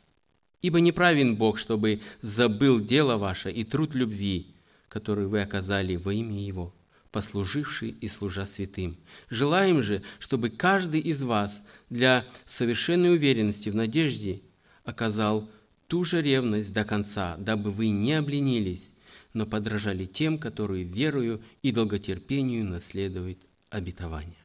Ибо 0.62 0.80
неправен 0.80 1.36
Бог, 1.36 1.58
чтобы 1.58 2.02
забыл 2.22 2.80
дело 2.80 3.18
ваше 3.18 3.52
и 3.52 3.64
труд 3.64 3.96
любви, 3.96 4.48
который 4.90 5.28
вы 5.28 5.42
оказали 5.42 5.96
во 5.96 6.14
имя 6.14 6.38
Его, 6.38 6.74
послуживший 7.12 7.96
и 8.02 8.08
служа 8.08 8.46
святым. 8.46 8.98
Желаем 9.30 9.82
же, 9.82 10.02
чтобы 10.20 10.50
каждый 10.50 11.00
из 11.00 11.24
вас 11.24 11.68
для 11.90 12.26
совершенной 12.46 13.14
уверенности 13.14 13.70
в 13.70 13.76
надежде 13.76 14.42
оказал 14.84 15.50
ту 15.88 16.04
же 16.04 16.22
ревность 16.22 16.74
до 16.74 16.84
конца, 16.84 17.36
дабы 17.38 17.72
вы 17.72 17.90
не 17.90 18.14
обленились, 18.14 18.94
но 19.34 19.46
подражали 19.46 20.06
тем, 20.06 20.38
которые 20.38 20.84
верою 20.84 21.42
и 21.62 21.72
долготерпению 21.72 22.66
наследуют 22.66 23.40
обетование. 23.70 24.36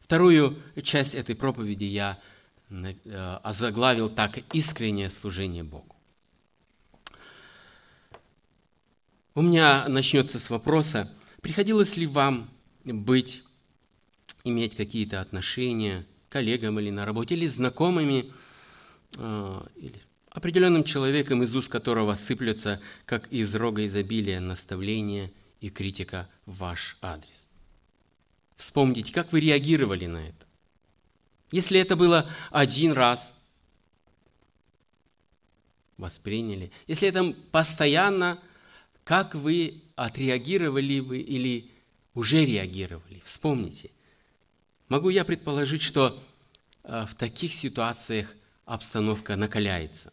Вторую 0.00 0.58
часть 0.82 1.14
этой 1.14 1.34
проповеди 1.34 1.84
я 1.84 2.20
озаглавил 2.70 4.08
так 4.08 4.38
искреннее 4.52 5.10
служение 5.10 5.64
Богу. 5.64 5.94
У 9.34 9.42
меня 9.42 9.88
начнется 9.88 10.38
с 10.38 10.48
вопроса, 10.48 11.12
приходилось 11.40 11.96
ли 11.96 12.06
вам 12.06 12.48
быть, 12.84 13.42
иметь 14.44 14.76
какие-то 14.76 15.20
отношения 15.20 16.06
коллегам 16.28 16.78
или 16.78 16.90
на 16.90 17.04
работе, 17.04 17.34
или 17.34 17.46
знакомыми, 17.46 18.32
э, 19.18 19.60
или 19.76 20.00
определенным 20.30 20.84
человеком, 20.84 21.42
из 21.42 21.54
уст 21.56 21.68
которого 21.68 22.14
сыплются, 22.14 22.80
как 23.06 23.26
из 23.32 23.54
рога 23.54 23.86
изобилия, 23.86 24.40
наставления 24.40 25.32
и 25.60 25.70
критика 25.70 26.28
в 26.44 26.58
ваш 26.58 26.98
адрес. 27.00 27.48
Вспомните, 28.56 29.12
как 29.12 29.32
вы 29.32 29.40
реагировали 29.40 30.06
на 30.06 30.28
это. 30.28 30.43
Если 31.54 31.78
это 31.78 31.94
было 31.94 32.28
один 32.50 32.90
раз, 32.90 33.40
восприняли. 35.98 36.72
Если 36.88 37.06
это 37.06 37.32
постоянно, 37.52 38.40
как 39.04 39.36
вы 39.36 39.80
отреагировали 39.94 40.98
бы 40.98 41.18
или 41.18 41.70
уже 42.12 42.44
реагировали? 42.44 43.22
Вспомните. 43.24 43.92
Могу 44.88 45.10
я 45.10 45.24
предположить, 45.24 45.82
что 45.82 46.20
э, 46.82 47.06
в 47.06 47.14
таких 47.14 47.54
ситуациях 47.54 48.34
обстановка 48.64 49.36
накаляется. 49.36 50.12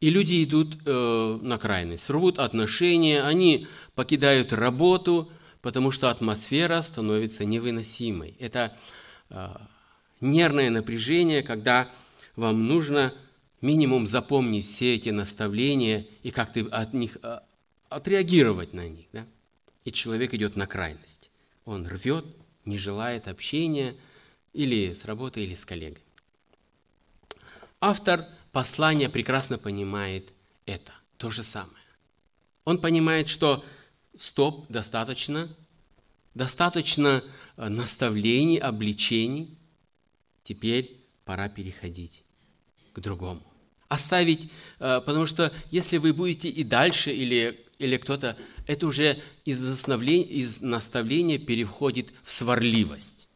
И 0.00 0.10
люди 0.10 0.42
идут 0.42 0.78
э, 0.84 1.38
на 1.42 1.58
крайность, 1.58 2.10
рвут 2.10 2.40
отношения, 2.40 3.22
они 3.22 3.68
покидают 3.94 4.52
работу– 4.52 5.30
потому 5.62 5.92
что 5.92 6.10
атмосфера 6.10 6.82
становится 6.82 7.44
невыносимой. 7.44 8.36
Это 8.38 8.76
э, 9.30 9.48
нервное 10.20 10.70
напряжение, 10.70 11.42
когда 11.42 11.88
вам 12.36 12.66
нужно 12.66 13.14
минимум 13.60 14.06
запомнить 14.08 14.66
все 14.66 14.96
эти 14.96 15.10
наставления 15.10 16.06
и 16.24 16.32
как-то 16.32 16.66
от 16.72 16.92
них 16.92 17.16
э, 17.22 17.38
отреагировать 17.88 18.74
на 18.74 18.88
них. 18.88 19.06
Да? 19.12 19.24
И 19.84 19.92
человек 19.92 20.34
идет 20.34 20.56
на 20.56 20.66
крайность. 20.66 21.30
Он 21.64 21.86
рвет, 21.86 22.24
не 22.64 22.76
желает 22.76 23.28
общения 23.28 23.94
или 24.52 24.92
с 24.94 25.04
работой, 25.04 25.44
или 25.44 25.54
с 25.54 25.64
коллегой. 25.64 26.02
Автор 27.80 28.26
послания 28.50 29.08
прекрасно 29.08 29.58
понимает 29.58 30.32
это, 30.66 30.92
то 31.18 31.30
же 31.30 31.44
самое. 31.44 31.76
Он 32.64 32.78
понимает, 32.78 33.28
что 33.28 33.64
стоп, 34.16 34.66
достаточно, 34.68 35.48
достаточно 36.34 37.22
э, 37.56 37.68
наставлений, 37.68 38.58
обличений, 38.58 39.56
теперь 40.44 40.96
пора 41.24 41.48
переходить 41.48 42.24
к 42.92 43.00
другому. 43.00 43.42
оставить, 43.88 44.50
э, 44.78 45.02
потому 45.04 45.26
что 45.26 45.52
если 45.70 45.98
вы 45.98 46.14
будете 46.14 46.48
и 46.48 46.64
дальше, 46.64 47.12
или, 47.12 47.62
или 47.78 47.98
кто-то, 47.98 48.38
это 48.66 48.86
уже 48.86 49.18
из, 49.44 49.62
из 49.62 50.60
наставления 50.62 51.38
переходит 51.38 52.10
в 52.22 52.32
сварливость. 52.32 53.28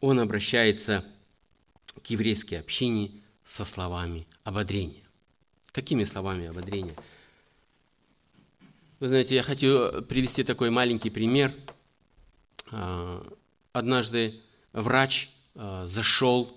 Он 0.00 0.18
обращается 0.18 1.04
к 2.02 2.06
еврейской 2.06 2.56
общине 2.56 3.22
со 3.44 3.64
словами 3.64 4.26
ободрения. 4.42 5.04
Какими 5.70 6.04
словами 6.04 6.46
ободрения? 6.46 6.96
Вы 8.98 9.08
знаете, 9.08 9.34
я 9.34 9.42
хочу 9.42 10.00
привести 10.08 10.42
такой 10.42 10.70
маленький 10.70 11.10
пример. 11.10 11.52
А, 12.70 13.22
однажды 13.74 14.40
врач 14.72 15.32
а, 15.54 15.84
зашел, 15.84 16.56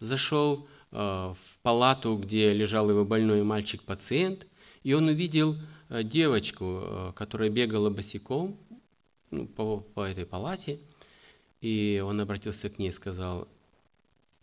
зашел 0.00 0.68
а, 0.90 1.32
в 1.34 1.58
палату, 1.62 2.16
где 2.16 2.52
лежал 2.52 2.90
его 2.90 3.04
больной 3.04 3.44
мальчик-пациент, 3.44 4.48
и 4.82 4.94
он 4.94 5.06
увидел 5.06 5.56
девочку, 5.90 7.14
которая 7.14 7.50
бегала 7.50 7.88
босиком 7.88 8.58
ну, 9.30 9.46
по, 9.46 9.78
по 9.78 10.00
этой 10.00 10.26
палате, 10.26 10.80
и 11.60 12.02
он 12.04 12.20
обратился 12.20 12.68
к 12.68 12.80
ней 12.80 12.88
и 12.88 12.92
сказал, 12.92 13.46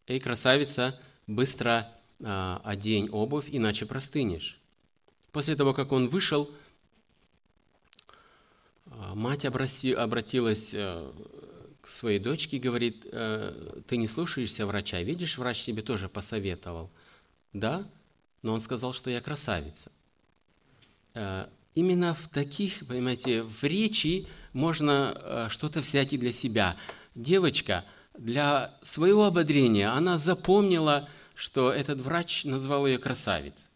«Эй, 0.08 0.22
красавица, 0.22 0.98
быстро 1.28 1.92
одень 2.20 3.10
обувь, 3.10 3.50
иначе 3.52 3.86
простынешь». 3.86 4.62
После 5.34 5.58
того, 5.58 5.74
как 5.74 5.92
он 5.92 6.08
вышел, 6.08 6.50
мать 9.16 9.46
обратилась 9.46 10.74
э, 10.74 11.12
к 11.82 11.90
своей 11.90 12.20
дочке 12.20 12.58
и 12.58 12.60
говорит, 12.60 13.08
«Э, 13.12 13.82
ты 13.88 13.98
не 13.98 14.08
слушаешься 14.08 14.66
врача, 14.66 15.02
видишь, 15.02 15.38
врач 15.38 15.64
тебе 15.64 15.82
тоже 15.82 16.08
посоветовал. 16.08 16.92
Да, 17.52 17.88
но 18.44 18.54
он 18.54 18.60
сказал, 18.60 18.94
что 18.94 19.10
я 19.10 19.20
красавица. 19.20 19.92
Э, 21.16 21.48
именно 21.74 22.14
в 22.14 22.28
таких, 22.28 22.86
понимаете, 22.88 23.44
в 23.44 23.64
речи 23.64 24.28
можно 24.54 25.48
что-то 25.50 25.80
взять 25.80 26.14
и 26.14 26.18
для 26.18 26.32
себя. 26.32 26.78
Девочка 27.16 27.86
для 28.18 28.78
своего 28.84 29.26
ободрения, 29.26 29.92
она 29.92 30.18
запомнила, 30.18 31.10
что 31.34 31.72
этот 31.72 32.02
врач 32.02 32.46
назвал 32.46 32.86
ее 32.86 33.00
красавицей. 33.00 33.72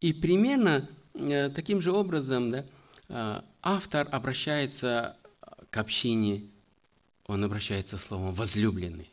И 0.00 0.12
примерно 0.12 0.88
таким 1.54 1.80
же 1.80 1.92
образом, 1.92 2.50
да, 2.50 2.64
автор 3.08 4.08
обращается 4.10 5.16
к 5.70 5.76
общине, 5.76 6.44
он 7.26 7.44
обращается 7.44 7.98
словом 7.98 8.32
«возлюбленный». 8.32 9.10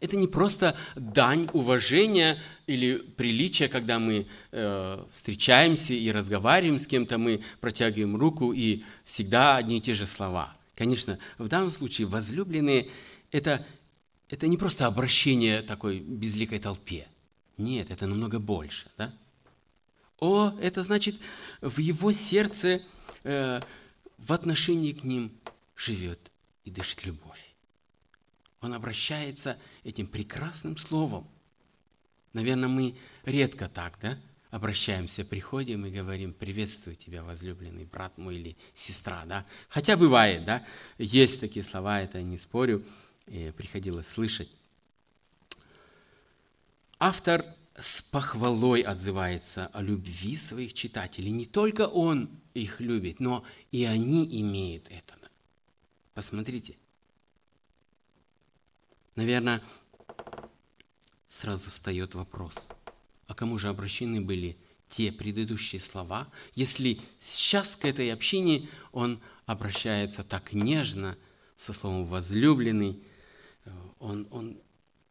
Это 0.00 0.16
не 0.16 0.26
просто 0.26 0.76
дань 0.96 1.48
уважения 1.52 2.38
или 2.66 2.96
приличия, 2.96 3.68
когда 3.68 3.98
мы 3.98 4.26
э, 4.50 5.04
встречаемся 5.12 5.92
и 5.92 6.10
разговариваем 6.10 6.78
с 6.78 6.86
кем-то, 6.86 7.18
мы 7.18 7.42
протягиваем 7.60 8.16
руку 8.16 8.52
и 8.52 8.82
всегда 9.04 9.56
одни 9.56 9.76
и 9.76 9.80
те 9.82 9.92
же 9.92 10.06
слова. 10.06 10.56
Конечно, 10.74 11.18
в 11.36 11.48
данном 11.48 11.70
случае 11.70 12.06
возлюбленные 12.06 12.88
это, 13.30 13.66
это 14.30 14.48
не 14.48 14.56
просто 14.56 14.86
обращение 14.86 15.60
такой 15.60 16.00
безликой 16.00 16.58
толпе. 16.58 17.06
Нет, 17.58 17.90
это 17.90 18.06
намного 18.06 18.38
больше. 18.38 18.86
Да? 18.96 19.12
О, 20.20 20.52
это 20.60 20.82
значит, 20.82 21.16
в 21.62 21.78
его 21.78 22.12
сердце, 22.12 22.82
э, 23.24 23.60
в 24.18 24.32
отношении 24.32 24.92
к 24.92 25.02
ним 25.02 25.32
живет 25.74 26.30
и 26.64 26.70
дышит 26.70 27.06
любовь. 27.06 27.54
Он 28.60 28.74
обращается 28.74 29.58
этим 29.82 30.06
прекрасным 30.06 30.76
словом. 30.76 31.26
Наверное, 32.34 32.68
мы 32.68 32.96
редко 33.24 33.68
так, 33.68 33.98
да, 34.02 34.18
обращаемся, 34.50 35.24
приходим 35.24 35.86
и 35.86 35.90
говорим, 35.90 36.34
приветствую 36.34 36.96
тебя, 36.96 37.22
возлюбленный 37.22 37.86
брат 37.86 38.18
мой 38.18 38.36
или 38.36 38.56
сестра, 38.74 39.24
да. 39.24 39.46
Хотя 39.70 39.96
бывает, 39.96 40.44
да, 40.44 40.62
есть 40.98 41.40
такие 41.40 41.64
слова, 41.64 42.02
это 42.02 42.22
не 42.22 42.36
спорю, 42.36 42.84
приходилось 43.24 44.08
слышать. 44.08 44.50
Автор 46.98 47.46
с 47.80 48.02
похвалой 48.02 48.82
отзывается 48.82 49.68
о 49.68 49.82
любви 49.82 50.36
своих 50.36 50.74
читателей. 50.74 51.30
Не 51.30 51.46
только 51.46 51.88
он 51.88 52.30
их 52.52 52.80
любит, 52.80 53.20
но 53.20 53.44
и 53.70 53.84
они 53.84 54.26
имеют 54.40 54.86
это. 54.90 55.14
Посмотрите. 56.14 56.76
Наверное, 59.14 59.62
сразу 61.28 61.70
встает 61.70 62.14
вопрос, 62.14 62.68
а 63.26 63.34
кому 63.34 63.58
же 63.58 63.68
обращены 63.68 64.20
были 64.20 64.56
те 64.88 65.12
предыдущие 65.12 65.80
слова, 65.80 66.28
если 66.54 66.98
сейчас 67.18 67.76
к 67.76 67.84
этой 67.84 68.12
общине 68.12 68.68
он 68.92 69.20
обращается 69.46 70.24
так 70.24 70.52
нежно, 70.52 71.16
со 71.56 71.72
словом 71.72 72.06
«возлюбленный», 72.06 73.02
он, 73.98 74.26
он 74.30 74.58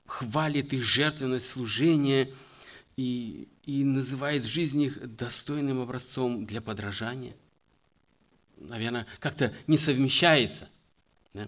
хвалит 0.06 0.74
их 0.74 0.84
жертвенность 0.84 1.48
служения– 1.48 2.30
и, 3.00 3.48
и 3.64 3.86
называет 3.86 4.44
жизнь 4.44 4.82
их 4.82 5.16
достойным 5.16 5.80
образцом 5.80 6.46
для 6.46 6.60
подражания. 6.60 7.34
Наверное, 8.58 9.08
как-то 9.20 9.54
не 9.68 9.78
совмещается. 9.78 10.68
Да? 11.34 11.48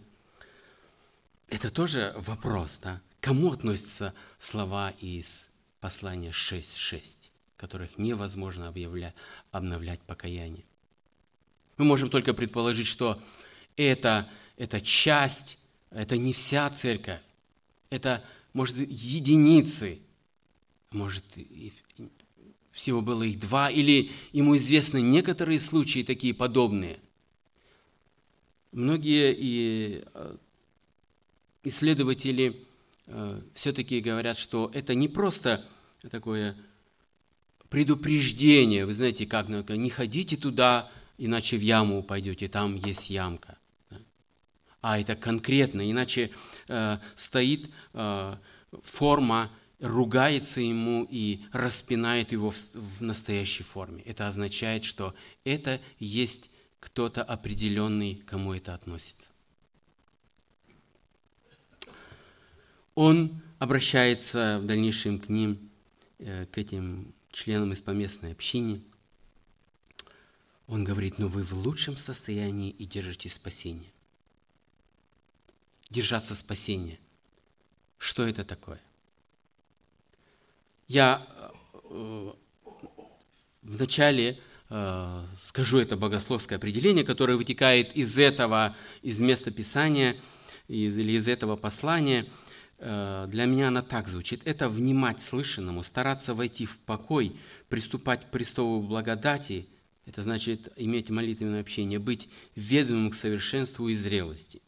Это 1.49 1.69
тоже 1.69 2.13
вопрос, 2.15 2.79
да? 2.81 3.01
Кому 3.19 3.51
относятся 3.51 4.13
слова 4.39 4.91
из 5.01 5.53
послания 5.81 6.29
6.6, 6.29 7.17
которых 7.57 7.97
невозможно 7.97 8.69
объявлять, 8.69 9.13
обновлять 9.51 9.99
покаяние? 9.99 10.63
Мы 11.75 11.83
можем 11.83 12.09
только 12.09 12.33
предположить, 12.33 12.87
что 12.87 13.21
это, 13.75 14.29
это 14.55 14.79
часть, 14.79 15.57
это 15.89 16.15
не 16.15 16.31
вся 16.31 16.69
церковь, 16.69 17.19
это, 17.89 18.23
может, 18.53 18.77
единицы– 18.77 19.99
может, 20.91 21.23
всего 22.71 23.01
было 23.01 23.23
их 23.23 23.39
два, 23.39 23.69
или 23.69 24.11
ему 24.31 24.57
известны 24.57 25.01
некоторые 25.01 25.59
случаи 25.59 26.03
такие 26.03 26.33
подобные. 26.33 26.99
Многие 28.71 29.35
и 29.37 30.03
э, 30.13 30.35
исследователи 31.63 32.65
э, 33.07 33.41
все-таки 33.53 33.99
говорят, 33.99 34.37
что 34.37 34.71
это 34.73 34.95
не 34.95 35.07
просто 35.09 35.65
такое 36.09 36.55
предупреждение, 37.69 38.85
вы 38.85 38.93
знаете, 38.93 39.25
как 39.25 39.47
не 39.49 39.89
ходите 39.89 40.37
туда, 40.37 40.89
иначе 41.17 41.57
в 41.57 41.61
яму 41.61 41.99
упадете, 41.99 42.47
там 42.47 42.75
есть 42.75 43.09
ямка. 43.09 43.57
А 44.81 44.99
это 44.99 45.15
конкретно, 45.15 45.89
иначе 45.89 46.31
э, 46.67 46.97
стоит 47.15 47.69
форма 48.83 49.51
ругается 49.81 50.61
ему 50.61 51.07
и 51.09 51.43
распинает 51.51 52.31
его 52.31 52.51
в, 52.51 52.55
в 52.55 53.01
настоящей 53.01 53.63
форме. 53.63 54.03
Это 54.03 54.27
означает, 54.27 54.85
что 54.85 55.13
это 55.43 55.81
есть 55.99 56.51
кто-то 56.79 57.23
определенный, 57.23 58.15
кому 58.27 58.53
это 58.53 58.73
относится. 58.73 59.31
Он 62.95 63.41
обращается 63.59 64.59
в 64.61 64.65
дальнейшем 64.65 65.19
к 65.19 65.29
ним, 65.29 65.69
э, 66.19 66.45
к 66.45 66.57
этим 66.57 67.13
членам 67.31 67.73
из 67.73 67.81
поместной 67.81 68.33
общины. 68.33 68.81
Он 70.67 70.83
говорит, 70.83 71.17
но 71.17 71.27
вы 71.27 71.43
в 71.43 71.53
лучшем 71.53 71.97
состоянии 71.97 72.69
и 72.69 72.85
держите 72.85 73.29
спасение. 73.29 73.91
Держаться 75.89 76.35
спасения. 76.35 76.99
Что 77.97 78.27
это 78.27 78.45
такое? 78.45 78.81
Я 80.91 81.25
э, 81.85 82.33
вначале 83.61 84.37
э, 84.69 85.25
скажу 85.41 85.77
это 85.77 85.95
богословское 85.95 86.57
определение, 86.57 87.05
которое 87.05 87.37
вытекает 87.37 87.95
из 87.95 88.17
этого, 88.17 88.75
из 89.01 89.21
места 89.21 89.51
Писания 89.51 90.17
из, 90.67 90.97
или 90.97 91.13
из 91.13 91.29
этого 91.29 91.55
послания. 91.55 92.25
Э, 92.79 93.25
для 93.29 93.45
меня 93.45 93.69
она 93.69 93.81
так 93.81 94.09
звучит. 94.09 94.41
Это 94.43 94.67
внимать 94.67 95.21
слышанному, 95.21 95.81
стараться 95.81 96.33
войти 96.33 96.65
в 96.65 96.77
покой, 96.79 97.37
приступать 97.69 98.25
к 98.25 98.29
престолу 98.29 98.81
благодати. 98.81 99.67
Это 100.05 100.23
значит 100.23 100.73
иметь 100.75 101.09
молитвенное 101.09 101.61
общение, 101.61 101.99
быть 101.99 102.27
ведомым 102.57 103.11
к 103.11 103.15
совершенству 103.15 103.87
и 103.87 103.95
зрелости. 103.95 104.61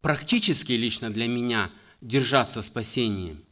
Практически 0.00 0.70
лично 0.70 1.10
для 1.10 1.26
меня 1.26 1.72
держаться 2.00 2.62
спасением– 2.62 3.42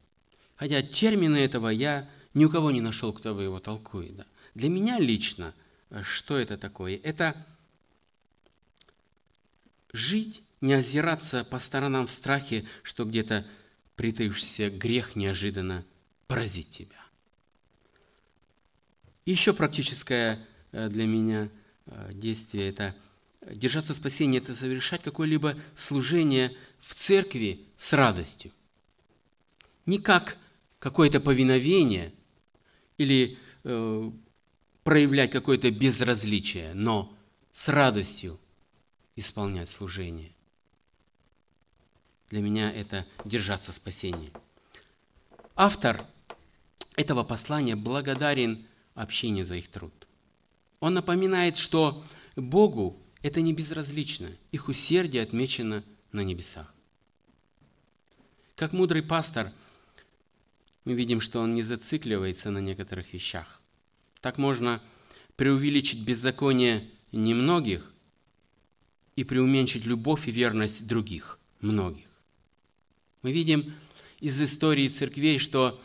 Хотя 0.61 0.83
термины 0.83 1.39
этого 1.39 1.71
я 1.71 2.07
ни 2.35 2.45
у 2.45 2.51
кого 2.51 2.71
не 2.71 2.83
нашел, 2.83 3.15
кто 3.15 3.35
бы 3.35 3.43
его 3.43 3.61
толкует. 3.61 4.15
Да. 4.15 4.27
Для 4.55 4.69
меня 4.69 4.99
лично, 4.99 5.55
э, 5.89 6.03
что 6.03 6.37
это 6.37 6.59
такое? 6.59 7.01
Это 7.03 7.35
жить 9.95 10.43
не 10.61 10.75
озираться 10.75 11.45
по 11.45 11.59
сторонам 11.59 12.07
в 12.07 12.13
страхе, 12.13 12.67
что 12.83 13.07
где-то 13.07 13.47
притаившийся 13.97 14.69
грех 14.69 15.17
неожиданно 15.17 15.83
поразит 16.27 16.69
тебя. 16.69 17.01
еще 19.25 19.55
практическое 19.55 20.47
э, 20.73 20.91
для 20.91 21.07
меня 21.07 21.49
э, 21.87 22.11
действие– 22.13 22.69
это 22.71 22.95
держаться 23.51 23.95
спасения, 23.95 24.39
это 24.39 24.55
совершать 24.55 25.03
какое-либо 25.03 25.57
служение 25.75 26.55
в 26.81 26.95
церкви 26.95 27.65
с 27.79 27.95
радостью. 27.95 28.51
Не 29.87 29.99
как 29.99 30.37
какое-то 30.81 31.21
повиновение 31.21 32.13
или 32.99 33.39
э, 33.63 34.11
проявлять 34.83 35.31
какое-то 35.31 35.71
безразличие, 35.71 36.75
но 36.75 37.17
с 37.53 37.69
радостью 37.69 38.39
исполнять 39.15 39.71
служение. 39.71 40.33
Для 42.31 42.41
меня 42.41 42.73
это 42.73 43.07
держаться 43.25 43.73
спасения. 43.73 44.31
Автор 45.55 46.05
этого 46.97 47.23
послания 47.23 47.77
благодарен 47.77 48.67
общине 48.95 49.45
за 49.45 49.57
их 49.57 49.69
труд. 49.69 49.93
Он 50.81 50.95
напоминает, 50.95 51.57
что 51.57 52.03
Богу 52.37 52.97
это 53.23 53.43
не 53.43 53.53
безразлично, 53.53 54.29
их 54.51 54.69
усердие 54.69 55.23
отмечено 55.23 55.85
на 56.13 56.23
небесах. 56.23 56.73
Как 58.57 58.73
мудрый 58.73 59.03
пастор, 59.03 59.53
мы 60.85 60.95
видим, 60.95 61.21
что 61.21 61.41
он 61.41 61.55
не 61.55 61.63
зацикливается 61.63 62.51
на 62.51 62.59
некоторых 62.59 63.13
вещах. 63.13 63.61
Так 64.21 64.39
можно 64.39 64.83
преувеличить 65.37 66.05
беззаконие 66.05 66.89
немногих 67.13 67.93
и 69.17 69.25
преуменьшить 69.25 69.85
любовь 69.85 70.29
и 70.29 70.31
верность 70.31 70.87
других, 70.87 71.39
многих. 71.61 72.07
Мы 73.23 73.33
видим 73.33 73.75
из 74.21 74.41
истории 74.41 74.89
церквей, 74.89 75.39
что 75.39 75.81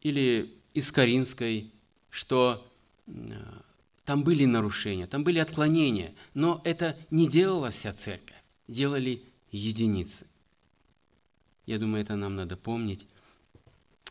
или 0.00 0.54
из 0.72 0.92
Каринской, 0.92 1.72
что 2.10 2.66
э, 3.06 3.12
там 4.04 4.22
были 4.24 4.44
нарушения, 4.44 5.06
там 5.06 5.24
были 5.24 5.38
отклонения, 5.38 6.14
но 6.34 6.60
это 6.64 6.96
не 7.10 7.28
делала 7.28 7.70
вся 7.70 7.92
церковь, 7.92 8.36
делали 8.68 9.22
единицы. 9.50 10.26
Я 11.66 11.78
думаю, 11.78 12.02
это 12.02 12.14
нам 12.14 12.36
надо 12.36 12.56
помнить 12.56 13.06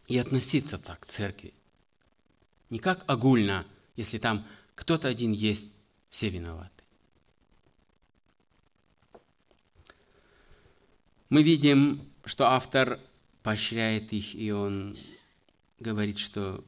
и 0.07 0.17
относиться 0.17 0.77
так 0.77 1.01
к 1.01 1.05
церкви. 1.05 1.53
Не 2.69 2.79
как 2.79 3.03
огульно, 3.07 3.65
если 3.95 4.17
там 4.17 4.45
кто-то 4.75 5.07
один 5.07 5.31
есть, 5.31 5.73
все 6.09 6.29
виноваты. 6.29 6.71
Мы 11.29 11.43
видим, 11.43 12.07
что 12.23 12.47
автор 12.47 12.99
поощряет 13.43 14.13
их, 14.13 14.35
и 14.35 14.51
он 14.51 14.97
говорит, 15.79 16.17
что 16.17 16.63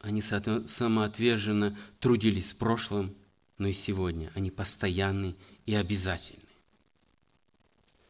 они 0.00 0.20
самоотверженно 0.20 1.78
трудились 2.00 2.52
в 2.52 2.58
прошлом, 2.58 3.14
но 3.58 3.68
и 3.68 3.72
сегодня. 3.72 4.32
Они 4.34 4.50
постоянны 4.50 5.36
и 5.66 5.74
обязательны. 5.74 6.42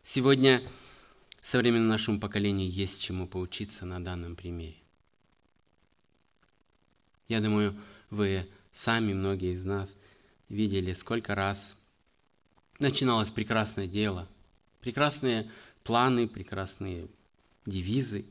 Сегодня 0.03 0.63
современному 1.43 1.91
нашему 1.91 2.21
поколению 2.21 2.71
есть 2.71 3.03
чему 3.03 3.27
поучиться 3.27 3.85
на 3.85 4.03
данном 4.03 4.37
примере. 4.37 4.77
Я 7.29 7.41
думаю, 7.41 7.77
вы 8.11 8.49
сами, 8.71 9.13
многие 9.13 9.55
из 9.55 9.65
нас, 9.65 9.99
видели, 10.49 10.93
сколько 10.93 11.35
раз 11.35 11.85
начиналось 12.79 13.31
прекрасное 13.31 13.87
дело, 13.87 14.29
прекрасные 14.81 15.51
планы, 15.83 16.29
прекрасные 16.29 17.09
девизы. 17.67 18.25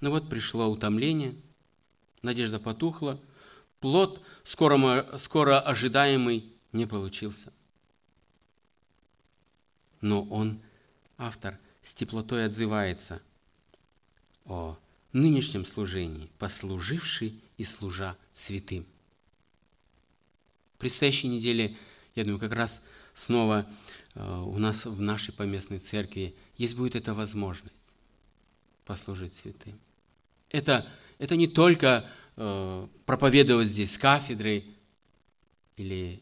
Но 0.00 0.10
вот 0.10 0.28
пришло 0.28 0.68
утомление, 0.68 1.34
надежда 2.22 2.58
потухла, 2.58 3.20
плод 3.80 4.22
скоро, 4.42 5.16
скоро 5.18 5.60
ожидаемый 5.60 6.52
не 6.72 6.86
получился. 6.86 7.52
Но 10.00 10.22
он, 10.24 10.60
автор, 11.16 11.58
с 11.88 11.94
теплотой 11.94 12.44
отзывается 12.44 13.22
о 14.44 14.76
нынешнем 15.14 15.64
служении, 15.64 16.28
послуживший 16.38 17.40
и 17.56 17.64
служа 17.64 18.14
святым. 18.34 18.84
В 20.74 20.80
предстоящей 20.80 21.28
неделе, 21.28 21.78
я 22.14 22.24
думаю, 22.24 22.40
как 22.40 22.52
раз 22.52 22.86
снова 23.14 23.66
э, 24.14 24.40
у 24.40 24.58
нас 24.58 24.84
в 24.84 25.00
нашей 25.00 25.32
поместной 25.32 25.78
церкви 25.78 26.36
есть 26.58 26.76
будет 26.76 26.94
эта 26.94 27.14
возможность 27.14 27.84
послужить 28.84 29.32
святым. 29.32 29.80
Это, 30.50 30.86
это 31.16 31.36
не 31.36 31.48
только 31.48 32.06
э, 32.36 32.86
проповедовать 33.06 33.68
здесь 33.68 33.94
с 33.94 33.98
кафедры 33.98 34.62
или 35.78 36.20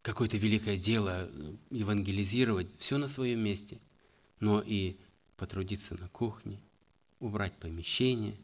какое-то 0.00 0.38
великое 0.38 0.78
дело, 0.78 1.28
э, 1.30 1.54
евангелизировать, 1.70 2.68
все 2.78 2.96
на 2.96 3.08
своем 3.08 3.40
месте– 3.40 3.78
но 4.40 4.60
и 4.60 4.98
потрудиться 5.36 5.98
на 6.00 6.08
кухне, 6.08 6.60
убрать 7.20 7.54
помещение. 7.54 8.36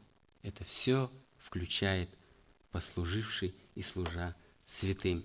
Это 0.43 0.65
все 0.65 1.11
включает 1.39 2.09
послуживший 2.71 3.55
и 3.75 3.83
служа 3.83 4.35
святым. 4.65 5.25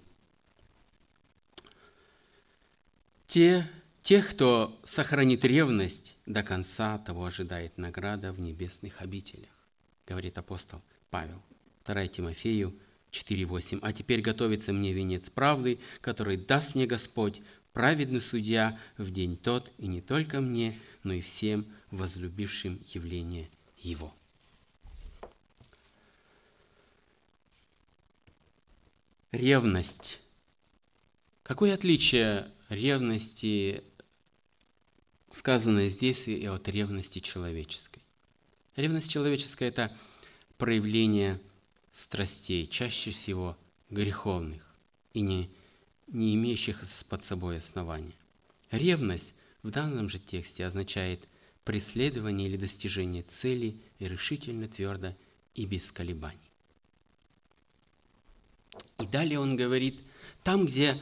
Те, 3.28 3.70
тех, 4.04 4.30
кто 4.30 4.80
сохранит 4.84 5.44
ревность 5.44 6.18
до 6.26 6.44
конца, 6.44 6.98
того 7.00 7.26
ожидает 7.26 7.78
награда 7.78 8.32
в 8.32 8.40
небесных 8.40 9.02
обителях, 9.02 9.50
говорит 10.06 10.38
апостол 10.38 10.82
Павел. 11.10 11.42
2 11.86 12.08
Тимофею 12.08 12.78
4.8. 13.12 13.80
«А 13.82 13.94
теперь 13.94 14.22
готовится 14.22 14.74
мне 14.74 14.94
венец 14.94 15.30
правды, 15.30 15.80
который 16.02 16.38
даст 16.38 16.76
мне 16.76 16.86
Господь, 16.86 17.42
праведный 17.76 18.22
судья 18.22 18.80
в 18.98 19.12
день 19.12 19.36
тот, 19.36 19.70
и 19.78 19.88
не 19.88 20.00
только 20.00 20.40
мне, 20.40 20.80
но 21.04 21.12
и 21.12 21.20
всем 21.20 21.66
возлюбившим 21.92 22.82
явление 22.94 23.50
Его. 23.78 24.16
Ревность. 29.34 30.22
Какое 31.44 31.74
отличие 31.74 32.50
ревности, 32.70 33.84
сказанной 35.34 35.90
здесь, 35.90 36.30
и 36.30 36.46
от 36.46 36.70
ревности 36.70 37.20
человеческой? 37.20 38.02
Ревность 38.78 39.12
человеческая– 39.12 39.68
это 39.68 39.96
проявление 40.58 41.42
страстей, 41.92 42.68
чаще 42.68 43.12
всего 43.12 43.58
греховных, 43.90 44.66
и 45.14 45.20
не 45.20 45.50
не 46.08 46.36
имеющих 46.36 46.84
под 47.10 47.24
собой 47.24 47.58
основания. 47.58 48.14
Ревность 48.72 49.34
в 49.64 49.72
данном 49.72 50.10
же 50.10 50.20
тексте 50.20 50.66
означает 50.66 51.28
преследование 51.64 52.48
или 52.48 52.58
достижение 52.58 53.24
цели 53.24 53.76
решительно, 54.00 54.68
твердо 54.68 55.16
и 55.56 55.66
без 55.66 55.92
колебаний. 55.92 56.38
И 59.00 59.08
далее 59.08 59.40
он 59.40 59.56
говорит, 59.56 60.02
там, 60.44 60.66
где 60.66 61.00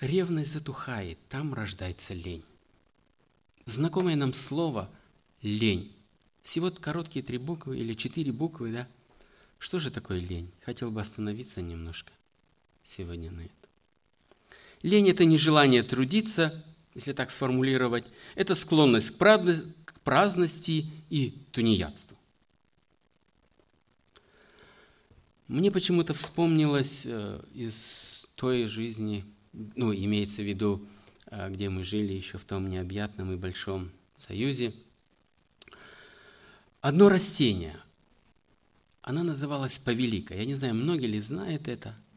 ревность 0.00 0.52
затухает, 0.52 1.18
там 1.28 1.54
рождается 1.54 2.14
лень. 2.14 2.44
Знакомое 3.64 4.16
нам 4.16 4.32
слово 4.32 4.90
«лень». 5.42 5.94
Всего 6.42 6.70
короткие 6.70 7.22
три 7.22 7.36
буквы 7.36 7.78
или 7.78 7.92
четыре 7.92 8.32
буквы, 8.32 8.72
да? 8.72 8.88
Что 9.58 9.78
же 9.78 9.90
такое 9.90 10.18
лень? 10.18 10.50
Хотел 10.62 10.90
бы 10.90 11.00
остановиться 11.00 11.60
немножко 11.60 12.10
сегодня 12.82 13.30
на 13.30 13.40
этом. 13.40 13.57
Лень– 14.82 15.08
это 15.10 15.24
нежелание 15.24 15.82
трудиться, 15.82 16.64
если 16.94 17.12
так 17.12 17.30
сформулировать. 17.30 18.04
Это 18.34 18.54
склонность 18.54 19.16
к 19.16 20.00
праздности 20.04 20.86
и 21.10 21.30
тунеядству. 21.52 22.16
Мне 25.48 25.70
почему-то 25.70 26.12
вспомнилось 26.12 27.04
э, 27.06 27.40
из 27.54 28.26
той 28.34 28.66
жизни, 28.66 29.24
ну, 29.52 29.94
имеется 29.94 30.42
в 30.42 30.44
виду, 30.44 30.86
э, 31.26 31.48
где 31.50 31.70
мы 31.70 31.84
жили 31.84 32.12
еще 32.12 32.36
в 32.36 32.44
том 32.44 32.68
необъятном 32.68 33.32
и 33.32 33.36
большом 33.36 33.90
союзе, 34.14 34.74
одно 36.82 37.08
растение. 37.08 37.80
Она 39.00 39.22
называлась 39.22 39.78
повелика. 39.78 40.34
Я 40.34 40.44
не 40.44 40.54
знаю, 40.54 40.74
многие 40.74 41.06
ли 41.06 41.18
знают 41.18 41.66
это– 41.66 41.96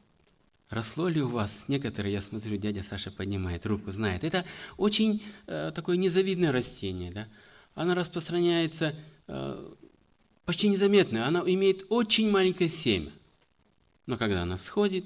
Росло 0.72 1.10
ли 1.10 1.22
у 1.22 1.28
вас? 1.28 1.66
Некоторые, 1.68 2.14
я 2.14 2.22
смотрю, 2.22 2.56
дядя 2.56 2.82
Саша 2.82 3.12
поднимает 3.12 3.66
руку, 3.66 3.92
знает. 3.92 4.24
Это 4.24 4.46
очень 4.78 5.22
э, 5.46 5.74
такое 5.76 5.98
незавидное 5.98 6.54
растение. 6.54 7.12
Да? 7.12 7.28
Оно 7.76 7.94
распространяется 7.94 8.96
э, 9.28 9.74
почти 10.46 10.70
незаметно. 10.70 11.28
Оно 11.28 11.46
имеет 11.46 11.86
очень 11.90 12.32
маленькое 12.32 12.70
семя. 12.70 13.12
Но 14.06 14.18
когда 14.18 14.44
она 14.44 14.56
всходит, 14.56 15.06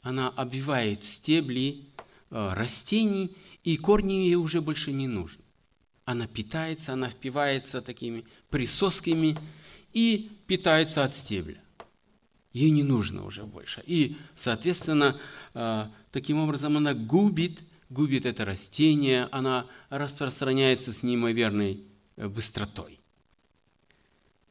она 0.00 0.28
обвивает 0.28 1.04
стебли, 1.04 1.88
растений, 2.30 3.36
и 3.64 3.76
корни 3.76 4.12
ей 4.12 4.36
уже 4.36 4.60
больше 4.60 4.92
не 4.92 5.08
нужны. 5.08 5.42
Она 6.04 6.28
питается, 6.28 6.92
она 6.92 7.08
впивается 7.08 7.82
такими 7.82 8.24
присосками 8.48 9.36
и 9.92 10.30
питается 10.46 11.02
от 11.02 11.14
стебля. 11.14 11.63
Ей 12.54 12.70
не 12.70 12.84
нужно 12.84 13.26
уже 13.26 13.42
больше. 13.44 13.82
И, 13.84 14.16
соответственно, 14.34 15.20
таким 16.12 16.38
образом 16.38 16.76
она 16.76 16.94
губит, 16.94 17.60
губит 17.90 18.24
это 18.24 18.44
растение, 18.44 19.28
она 19.32 19.66
распространяется 19.90 20.92
с 20.92 21.02
неимоверной 21.02 21.82
э, 22.16 22.28
быстротой. 22.28 23.00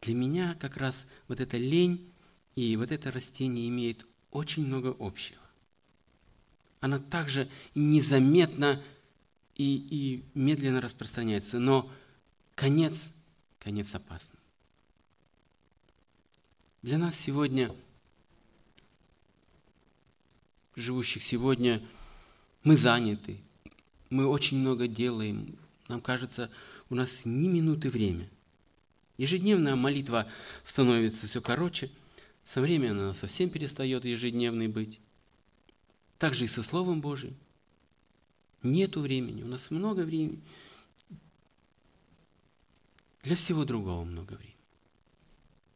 Для 0.01 0.15
меня 0.15 0.55
как 0.59 0.75
раз 0.77 1.09
вот 1.29 1.39
эта 1.39 1.57
лень 1.57 2.11
и 2.55 2.75
вот 2.75 2.91
это 2.91 3.09
растение 3.09 3.67
имеет 3.69 4.05
очень 4.31 4.67
много 4.67 4.95
общего. 4.99 5.39
Она 6.81 6.99
также 6.99 7.47
незаметно 7.73 8.83
и, 9.55 9.75
и 9.75 10.23
медленно 10.37 10.81
распространяется, 10.81 11.57
но 11.57 11.89
конец, 12.55 13.15
конец 13.59 13.95
опасный. 13.95 14.39
Для 16.81 16.97
нас 16.97 17.17
сегодня, 17.17 17.73
живущих 20.75 21.23
сегодня, 21.23 21.81
мы 22.63 22.77
заняты, 22.77 23.39
мы 24.09 24.25
очень 24.27 24.59
много 24.59 24.87
делаем, 24.87 25.57
нам 25.87 26.01
кажется, 26.01 26.49
у 26.89 26.95
нас 26.95 27.25
ни 27.25 27.47
минуты 27.47 27.89
время. 27.89 28.29
Ежедневная 29.17 29.75
молитва 29.75 30.27
становится 30.63 31.27
все 31.27 31.41
короче, 31.41 31.89
со 32.43 32.61
временем 32.61 32.99
она 32.99 33.13
совсем 33.13 33.49
перестает 33.49 34.05
ежедневной 34.05 34.67
быть. 34.67 34.99
Так 36.17 36.33
же 36.33 36.45
и 36.45 36.47
со 36.47 36.63
Словом 36.63 37.01
Божиим. 37.01 37.35
Нету 38.63 39.01
времени, 39.01 39.43
у 39.43 39.47
нас 39.47 39.71
много 39.71 40.01
времени. 40.01 40.41
Для 43.23 43.35
всего 43.35 43.65
другого 43.65 44.03
много 44.03 44.33
времени. 44.33 44.55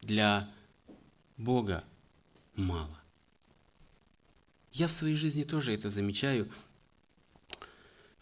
Для 0.02 0.50
Бога 1.36 1.84
мало. 2.54 2.98
Я 4.78 4.86
в 4.86 4.92
своей 4.92 5.16
жизни 5.16 5.42
тоже 5.42 5.74
это 5.74 5.90
замечаю. 5.90 6.48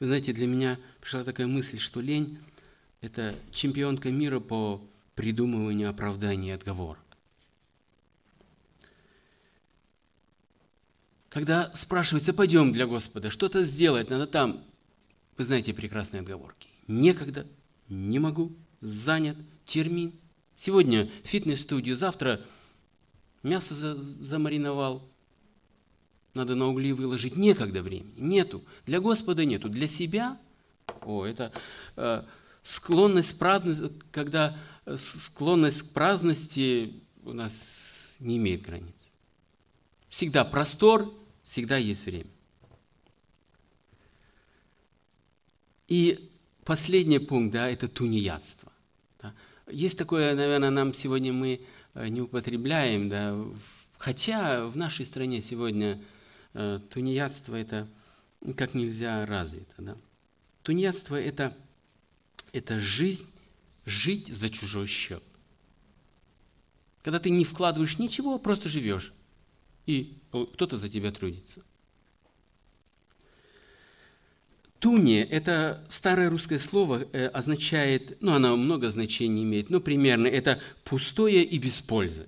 Вы 0.01 0.07
знаете, 0.07 0.33
для 0.33 0.47
меня 0.47 0.79
пришла 1.03 1.23
такая 1.23 1.47
мысль, 1.47 1.79
что 1.79 2.01
лень– 2.01 2.39
это 3.03 3.35
чемпионка 3.53 4.11
мира 4.11 4.41
по 4.41 4.83
придумыванию 5.17 5.91
оправданий 5.91 6.49
и 6.49 6.53
отговорок. 6.53 7.03
Когда 11.29 11.75
спрашивается, 11.75 12.33
пойдем 12.33 12.73
для 12.73 12.87
Господа, 12.87 13.29
что-то 13.29 13.63
сделать, 13.63 14.09
надо 14.09 14.27
там, 14.27 14.65
вы 15.37 15.45
знаете 15.45 15.75
прекрасные 15.75 16.23
отговорки. 16.23 16.71
Некогда, 16.89 17.47
не 17.91 18.19
могу, 18.19 18.57
занят, 18.81 19.37
термин. 19.67 20.15
Сегодня 20.55 21.11
фитнес-студию, 21.23 21.97
завтра 21.97 22.41
мясо 23.43 23.75
замариновал, 23.75 25.07
надо 26.37 26.55
на 26.55 26.69
угли 26.69 26.93
выложить. 26.93 27.37
Некогда 27.37 27.83
времени, 27.83 28.15
нету. 28.17 28.63
Для 28.87 29.01
Господа 29.01 29.45
нету. 29.45 29.69
Для 29.69 29.87
себя, 29.87 30.39
о, 31.03 31.25
это 31.25 31.53
э, 31.97 32.23
склонность 32.63 33.39
праздности, 33.39 33.93
когда 34.13 34.59
э, 34.85 34.97
склонность 34.97 35.83
к 35.83 35.93
праздности 35.93 36.95
у 37.25 37.33
нас 37.33 38.17
не 38.21 38.37
имеет 38.37 38.63
границ. 38.63 38.95
Всегда 40.09 40.45
простор, 40.45 41.13
всегда 41.43 41.77
есть 41.77 42.07
время. 42.07 42.31
И 45.89 46.31
последний 46.65 47.19
пункт, 47.19 47.53
да, 47.53 47.69
это 47.69 47.89
тунеядство. 47.89 48.73
Да. 49.21 49.35
Есть 49.71 49.99
такое, 49.99 50.35
наверное, 50.35 50.71
нам 50.71 50.95
сегодня 50.95 51.33
мы 51.33 51.61
э, 51.95 52.09
не 52.09 52.21
употребляем, 52.21 53.09
да, 53.09 53.37
хотя 53.99 54.67
в 54.67 54.77
нашей 54.77 55.07
стране 55.07 55.41
сегодня 55.41 56.01
тунеядство 56.91 57.57
это 57.57 57.89
как 58.57 58.75
нельзя 58.75 59.25
развито. 59.27 59.75
Да. 59.79 59.97
Тунеядство 60.63 61.21
это, 61.21 61.57
это 62.53 62.79
жизнь, 62.79 63.31
жить 63.85 64.29
за 64.29 64.51
чужой 64.51 64.87
счет. 64.87 65.23
Когда 67.03 67.19
ты 67.19 67.31
не 67.31 67.45
вкладываешь 67.45 67.99
ничего, 67.99 68.39
просто 68.39 68.69
живешь, 68.69 69.13
и 69.87 70.19
кто-то 70.31 70.77
за 70.77 70.89
тебя 70.89 71.13
трудится– 71.13 71.63
Туния– 74.79 75.25
это 75.31 75.85
старое 75.89 76.29
русское 76.29 76.59
слово, 76.59 77.07
э, 77.13 77.29
означает, 77.29 78.19
ну, 78.21 78.35
оно 78.35 78.57
много 78.57 78.91
значений 78.91 79.43
имеет, 79.43 79.71
но 79.71 79.81
примерно 79.81 80.27
это 80.27 80.61
пустое 80.85 81.43
и 81.43 81.59
без 81.59 81.81
пользы. 81.81 82.27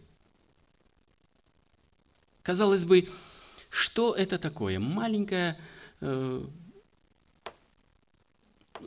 Казалось 2.43 2.85
бы, 2.85 3.09
что 3.71 4.15
это 4.15 4.39
такое? 4.39 4.79
Маленькая 4.79 5.59
э, 6.01 6.45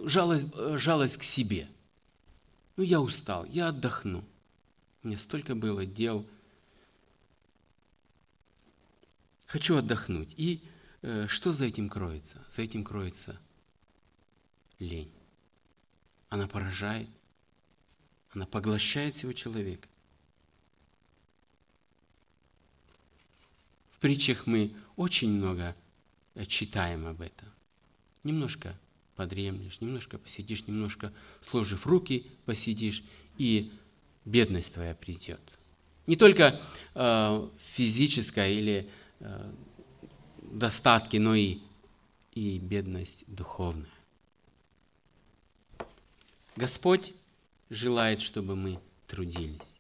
жалость, 0.04 0.48
жалость 0.56 1.18
к 1.18 1.24
себе. 1.24 1.68
Ну, 2.78 2.84
я 2.84 3.02
устал, 3.02 3.46
я 3.46 3.70
отдохну. 3.70 4.24
У 5.04 5.08
меня 5.08 5.18
столько 5.18 5.56
было 5.56 5.86
дел. 5.86 6.26
Хочу 9.46 9.78
отдохнуть. 9.78 10.34
И 10.38 10.64
э, 11.02 11.28
что 11.28 11.52
за 11.52 11.66
этим 11.66 11.90
кроется? 11.90 12.44
За 12.50 12.62
этим 12.62 12.84
кроется– 12.84 13.40
лень. 14.82 15.12
Она 16.30 16.48
поражает, 16.48 17.08
она 18.32 18.46
поглощает 18.46 19.14
всего 19.14 19.32
человека. 19.34 19.88
Притчах 24.02 24.48
мы 24.48 24.76
очень 24.98 25.30
много 25.30 25.76
читаем 26.48 27.08
об 27.08 27.22
этом. 27.22 27.48
Немножко 28.24 28.78
подремлешь, 29.16 29.80
немножко 29.80 30.18
посидишь, 30.18 30.68
немножко 30.68 31.14
сложив 31.40 31.88
руки 31.88 32.28
посидишь, 32.46 33.04
и 33.38 33.72
бедность 34.26 34.74
твоя 34.74 34.94
придет. 34.96 35.40
Не 36.08 36.16
только 36.16 36.60
э, 36.96 37.50
физическая 37.60 38.52
или 38.52 38.90
э, 39.20 39.54
достатки, 40.42 41.18
но 41.18 41.36
и, 41.36 41.60
и 42.34 42.60
бедность 42.60 43.24
духовная. 43.28 43.90
Господь 46.56 47.14
желает, 47.70 48.22
чтобы 48.22 48.56
мы 48.56 48.80
трудились. 49.08 49.76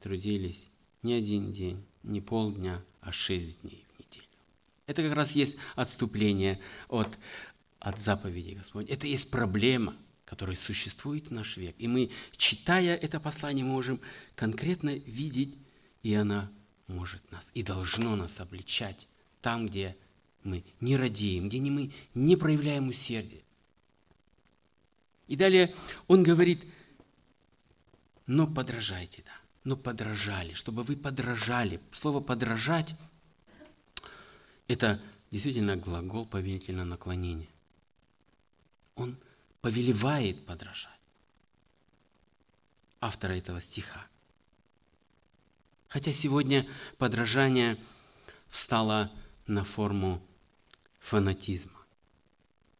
Трудились 0.00 0.68
не 1.02 1.14
один 1.14 1.52
день, 1.52 1.84
не 2.02 2.20
полдня, 2.20 2.82
а 3.00 3.12
шесть 3.12 3.60
дней 3.62 3.84
в 3.94 4.00
неделю. 4.00 4.26
Это 4.86 5.02
как 5.02 5.14
раз 5.14 5.32
есть 5.32 5.56
отступление 5.76 6.60
от, 6.88 7.18
от 7.78 7.98
заповеди 7.98 8.54
Господь. 8.54 8.88
Это 8.88 9.06
есть 9.06 9.30
проблема, 9.30 9.96
которая 10.24 10.56
существует 10.56 11.28
в 11.28 11.32
наш 11.32 11.56
век. 11.56 11.74
И 11.78 11.88
мы, 11.88 12.10
читая 12.36 12.96
это 12.96 13.18
послание, 13.18 13.64
можем 13.64 14.00
конкретно 14.36 14.90
видеть, 14.90 15.56
и 16.02 16.14
она 16.14 16.50
может 16.86 17.30
нас, 17.30 17.50
и 17.54 17.62
должно 17.62 18.16
нас 18.16 18.40
обличать 18.40 19.08
там, 19.42 19.68
где 19.68 19.96
мы 20.42 20.64
не 20.80 20.96
радеем, 20.96 21.48
где 21.48 21.60
мы 21.60 21.92
не 22.14 22.36
проявляем 22.36 22.88
усердие. 22.88 23.42
И 25.26 25.36
далее 25.36 25.74
он 26.08 26.22
говорит, 26.22 26.64
но 28.26 28.46
подражайте, 28.46 29.22
да, 29.24 29.39
но 29.64 29.76
подражали, 29.76 30.52
чтобы 30.54 30.82
вы 30.82 30.96
подражали. 30.96 31.80
Слово 31.92 32.20
подражать– 32.20 32.94
это 34.68 35.00
действительно 35.30 35.76
глагол 35.76 36.26
повелительного 36.26 36.86
наклонения. 36.86 37.48
Он 38.94 39.18
повелевает 39.60 40.44
подражать. 40.46 40.90
Автора 43.00 43.32
этого 43.32 43.60
стиха. 43.60 44.06
Хотя 45.88 46.12
сегодня 46.12 46.66
подражание 46.98 47.76
встало 48.48 49.10
на 49.46 49.64
форму 49.64 50.22
фанатизма. 50.98 51.84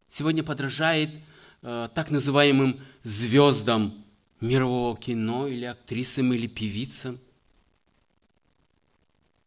Сегодня 0.09 0.43
подражает– 0.43 1.11
Э, 1.63 1.89
так 1.95 2.11
называемым 2.11 2.81
звездам 3.03 4.05
мирового 4.41 4.97
кино 4.97 5.47
или 5.47 5.65
актрисам 5.65 6.33
или 6.33 6.47
певицам. 6.47 7.19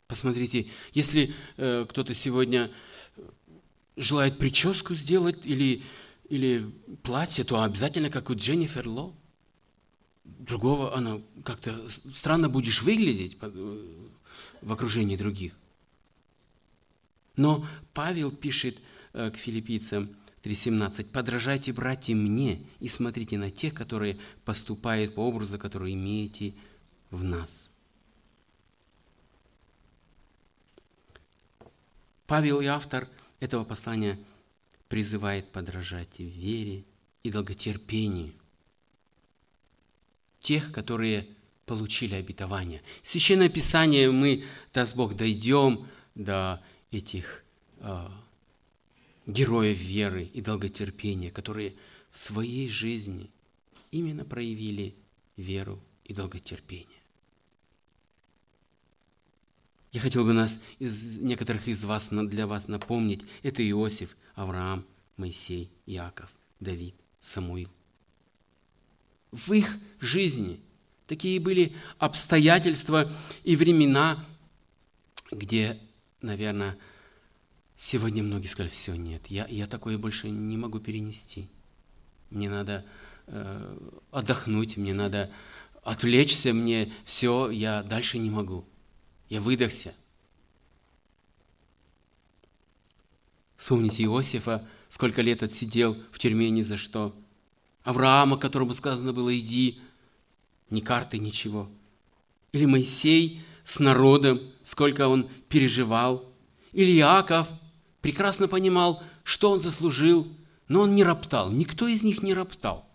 Посмотрите, 0.07 0.67
если 0.93 1.33
э, 1.57 1.85
кто-то 1.89 2.13
сегодня 2.13 2.71
желает 3.95 4.37
прическу 4.37 4.95
сделать 4.95 5.45
или, 5.45 5.83
или 6.29 6.69
платье, 7.01 7.43
то 7.43 7.63
обязательно 7.63 8.09
как 8.09 8.29
у 8.29 8.35
Дженнифер 8.35 8.87
Ло. 8.87 9.13
Другого 10.23 10.95
она 10.95 11.21
как-то 11.43 11.87
странно 11.89 12.49
будешь 12.49 12.81
выглядеть 12.81 13.37
э, 13.41 14.07
в 14.61 14.71
окружении 14.71 15.15
других. 15.15 15.53
Но 17.35 17.65
Павел 17.93 18.31
пишет 18.31 18.77
э, 19.13 19.31
к 19.31 19.37
филиппийцам 19.37 20.09
3.17. 20.43 21.05
«Подражайте, 21.11 21.71
братья, 21.71 22.13
мне 22.13 22.61
и 22.79 22.89
смотрите 22.89 23.37
на 23.37 23.49
тех, 23.49 23.73
которые 23.73 24.19
поступают 24.43 25.15
по 25.15 25.21
образу, 25.21 25.57
который 25.57 25.93
имеете 25.93 26.53
в 27.09 27.23
нас». 27.23 27.73
Павел 32.27 32.61
и 32.61 32.65
автор 32.65 33.07
этого 33.39 33.63
послания 33.63 34.19
призывает 34.89 35.51
подражать 35.51 36.17
в 36.17 36.23
вере 36.23 36.83
и 37.21 37.31
долготерпению 37.31 38.33
тех, 40.41 40.71
которые 40.71 41.27
получили 41.65 42.15
обетование. 42.15 42.81
Священное 43.01 43.49
Писание 43.49 44.11
мы, 44.11 44.45
даст 44.73 44.95
Бог, 44.95 45.15
дойдем 45.15 45.87
до 46.15 46.61
этих 46.91 47.43
э, 47.79 48.07
героев 49.25 49.79
веры 49.79 50.25
и 50.25 50.41
долготерпения, 50.41 51.31
которые 51.31 51.75
в 52.11 52.17
своей 52.17 52.67
жизни 52.67 53.31
именно 53.91 54.25
проявили 54.25 54.95
веру 55.37 55.81
и 56.03 56.13
долготерпение. 56.13 56.87
Я 59.91 60.01
хотел 60.01 60.25
бы 60.25 60.33
нас, 60.33 60.59
из, 60.79 61.17
некоторых 61.17 61.67
из 61.67 61.83
вас, 61.83 62.09
для 62.09 62.47
вас 62.47 62.67
напомнить, 62.67 63.23
это 63.43 63.67
Иосиф, 63.69 64.17
Авраам, 64.33 64.85
Моисей, 65.17 65.69
Иаков, 65.85 66.33
Давид, 66.59 66.95
Самуил. 67.19 67.69
В 69.31 69.53
их 69.53 69.77
жизни 69.99 70.59
такие 71.05 71.39
были 71.39 71.75
обстоятельства 71.99 73.11
и 73.43 73.55
времена, 73.55 74.25
где, 75.31 75.79
наверное, 76.21 76.77
сегодня 77.83 78.23
многие 78.23 78.47
сказали, 78.47 78.71
все, 78.71 78.95
нет, 78.95 79.27
я, 79.27 79.45
я 79.47 79.67
такое 79.67 79.97
больше 79.97 80.29
не 80.29 80.55
могу 80.55 80.79
перенести. 80.79 81.49
Мне 82.29 82.49
надо 82.49 82.85
э, 83.27 83.77
отдохнуть, 84.09 84.77
мне 84.77 84.93
надо 84.93 85.29
отвлечься, 85.83 86.53
мне 86.53 86.93
все, 87.03 87.49
я 87.49 87.83
дальше 87.83 88.19
не 88.19 88.29
могу. 88.29 88.65
Я 89.27 89.41
выдохся. 89.41 89.93
Вспомните 93.57 94.03
Иосифа, 94.03 94.65
сколько 94.87 95.21
лет 95.21 95.43
отсидел 95.43 95.97
в 96.13 96.19
тюрьме 96.19 96.51
ни 96.51 96.61
за 96.61 96.77
что. 96.77 97.13
Авраама, 97.83 98.37
которому 98.37 98.73
сказано 98.73 99.11
было, 99.11 99.37
иди, 99.37 99.81
ни 100.69 100.79
карты, 100.79 101.17
ничего. 101.17 101.69
Или 102.53 102.63
Моисей 102.63 103.41
с 103.65 103.79
народом, 103.79 104.39
сколько 104.63 105.09
он 105.09 105.29
переживал. 105.49 106.31
Или 106.71 106.97
Иаков 106.97 107.49
прекрасно 108.03 108.49
понимал, 108.49 109.01
что 109.23 109.49
он 109.49 109.61
заслужил, 109.61 110.27
но 110.67 110.81
он 110.81 110.93
не 110.93 111.05
роптал. 111.05 111.49
Никто 111.51 111.87
из 111.87 112.03
них 112.03 112.21
не 112.21 112.33
роптал. 112.33 112.85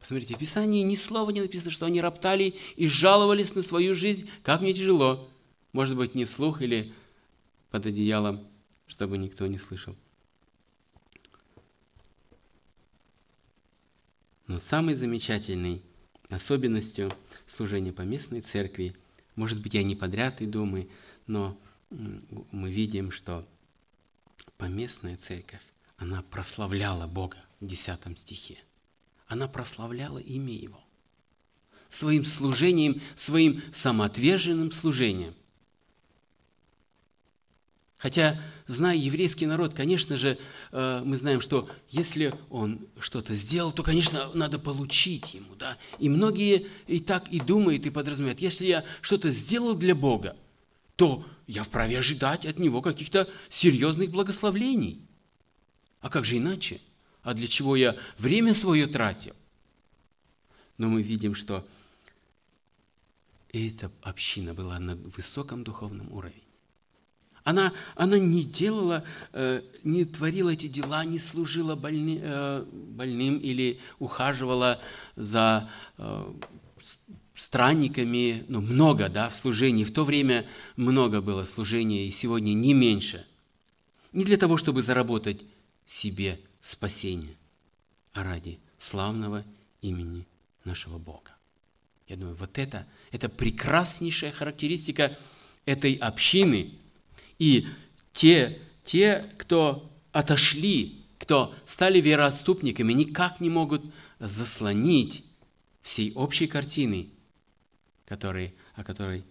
Посмотрите, 0.00 0.34
в 0.34 0.38
Писании 0.38 0.82
ни 0.82 0.96
слова 0.96 1.30
не 1.30 1.40
написано, 1.40 1.70
что 1.70 1.86
они 1.86 2.00
роптали 2.00 2.56
и 2.74 2.88
жаловались 2.88 3.54
на 3.54 3.62
свою 3.62 3.94
жизнь, 3.94 4.28
как 4.42 4.60
мне 4.60 4.74
тяжело. 4.74 5.30
Может 5.72 5.96
быть, 5.96 6.16
не 6.16 6.24
вслух 6.24 6.62
или 6.62 6.92
под 7.70 7.86
одеялом, 7.86 8.44
чтобы 8.88 9.18
никто 9.18 9.46
не 9.46 9.56
слышал. 9.56 9.94
Но 14.48 14.58
самой 14.58 14.96
замечательной 14.96 15.80
особенностью 16.28 17.12
служения 17.46 17.92
поместной 17.92 18.40
церкви, 18.40 18.96
может 19.36 19.62
быть, 19.62 19.74
я 19.74 19.84
не 19.84 19.94
подряд 19.94 20.42
иду, 20.42 20.64
мы, 20.64 20.88
но 21.28 21.56
мы 21.90 22.72
видим, 22.72 23.12
что 23.12 23.46
поместная 24.60 25.16
церковь, 25.16 25.62
она 25.96 26.22
прославляла 26.22 27.06
Бога 27.06 27.38
в 27.60 27.66
10 27.66 28.18
стихе. 28.18 28.58
Она 29.26 29.48
прославляла 29.48 30.18
имя 30.18 30.52
Его 30.52 30.80
своим 31.88 32.24
служением, 32.24 33.00
своим 33.16 33.60
самоотверженным 33.72 34.70
служением. 34.70 35.34
Хотя, 37.98 38.40
зная 38.66 38.96
еврейский 38.96 39.44
народ, 39.46 39.74
конечно 39.74 40.16
же, 40.16 40.38
э, 40.70 41.02
мы 41.04 41.16
знаем, 41.16 41.40
что 41.40 41.68
если 41.90 42.32
он 42.48 42.86
что-то 42.98 43.34
сделал, 43.34 43.72
то, 43.72 43.82
конечно, 43.82 44.30
надо 44.34 44.58
получить 44.58 45.34
ему. 45.34 45.54
Да? 45.58 45.76
И 45.98 46.08
многие 46.08 46.68
и 46.86 47.00
так 47.00 47.28
и 47.28 47.40
думают, 47.40 47.84
и 47.86 47.90
подразумевают, 47.90 48.40
если 48.40 48.66
я 48.66 48.84
что-то 49.02 49.30
сделал 49.30 49.74
для 49.74 49.94
Бога, 49.94 50.36
то 51.00 51.24
я 51.46 51.62
вправе 51.62 51.98
ожидать 51.98 52.44
от 52.44 52.58
Него 52.58 52.82
каких-то 52.82 53.26
серьезных 53.48 54.10
благословлений. 54.10 55.00
А 56.02 56.10
как 56.10 56.26
же 56.26 56.36
иначе? 56.36 56.78
А 57.22 57.32
для 57.32 57.46
чего 57.46 57.74
я 57.74 57.96
время 58.18 58.52
свое 58.52 58.86
тратил? 58.86 59.34
Но 60.76 60.88
мы 60.88 61.00
видим, 61.00 61.34
что 61.34 61.66
эта 63.50 63.90
община 64.02 64.52
была 64.52 64.78
на 64.78 64.94
высоком 64.94 65.64
духовном 65.64 66.12
уровне. 66.12 66.42
Она, 67.44 67.72
она 67.94 68.18
не 68.18 68.44
делала, 68.44 69.02
э, 69.32 69.62
не 69.82 70.04
творила 70.04 70.50
эти 70.50 70.68
дела, 70.68 71.06
не 71.06 71.18
служила 71.18 71.76
больни, 71.76 72.20
э, 72.22 72.66
больным 72.70 73.38
или 73.38 73.80
ухаживала 73.98 74.78
за 75.16 75.70
э, 75.96 76.34
странниками. 77.40 78.44
Ну, 78.48 78.60
много, 78.60 79.08
да, 79.08 79.28
в 79.28 79.36
служении. 79.36 79.84
В 79.84 79.92
то 79.92 80.04
время 80.04 80.46
много 80.76 81.20
было 81.20 81.44
служения, 81.44 82.06
и 82.06 82.10
сегодня 82.10 82.52
не 82.52 82.74
меньше. 82.74 83.26
Не 84.12 84.24
для 84.24 84.36
того, 84.36 84.56
чтобы 84.56 84.82
заработать 84.82 85.40
себе 85.84 86.40
спасение, 86.60 87.36
а 88.12 88.24
ради 88.24 88.58
славного 88.78 89.44
имени 89.82 90.26
нашего 90.64 90.98
Бога. 90.98 91.30
Я 92.08 92.16
думаю, 92.16 92.36
вот 92.36 92.58
это, 92.58 92.86
это 93.12 93.28
прекраснейшая 93.28 94.32
характеристика 94.32 95.16
этой 95.64 95.94
общины– 95.94 96.72
и 97.40 97.66
те, 98.12 98.56
те, 98.84 99.24
кто 99.38 99.90
отошли, 100.12 101.02
кто 101.18 101.54
стали 101.64 102.00
вероотступниками, 102.00 102.92
никак 102.92 103.40
не 103.40 103.48
могут 103.48 103.82
заслонить 104.20 105.24
всей 105.80 106.12
общей 106.12 106.46
картины, 106.46 107.08
который, 108.10 108.52
о 108.74 108.82
которой 108.82 109.24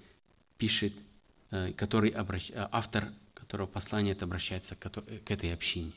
пишет, 0.57 0.93
э, 1.51 1.73
который 1.73 2.11
обращ, 2.11 2.49
э, 2.51 2.69
автор 2.71 3.11
которого 3.33 3.67
послание 3.67 4.13
это 4.13 4.23
обращается 4.23 4.77
к 4.77 5.29
этой 5.29 5.53
общине. 5.53 5.91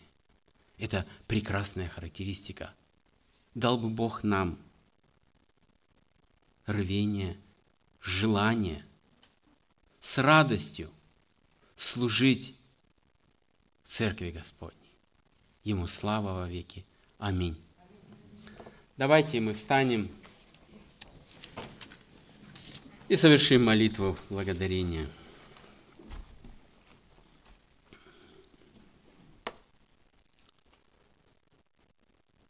Это 0.78 1.06
прекрасная 1.28 1.88
характеристика. 1.88 2.74
Дал 3.54 3.78
бы 3.78 3.88
Бог 3.88 4.24
нам 4.24 4.58
рвение, 6.66 7.38
желание 8.00 8.84
с 10.00 10.18
радостью– 10.18 10.90
служить 11.76 12.56
Церкви 13.84 14.30
Господней. 14.30 14.92
Ему 15.62 15.86
слава 15.86 16.40
во 16.40 16.48
веки. 16.48 16.84
Аминь. 17.18 17.56
Давайте 18.96 19.38
мы 19.38 19.52
встанем 19.52 20.10
и 23.12 23.16
совершим 23.18 23.62
молитву 23.62 24.16
благодарения. 24.30 25.06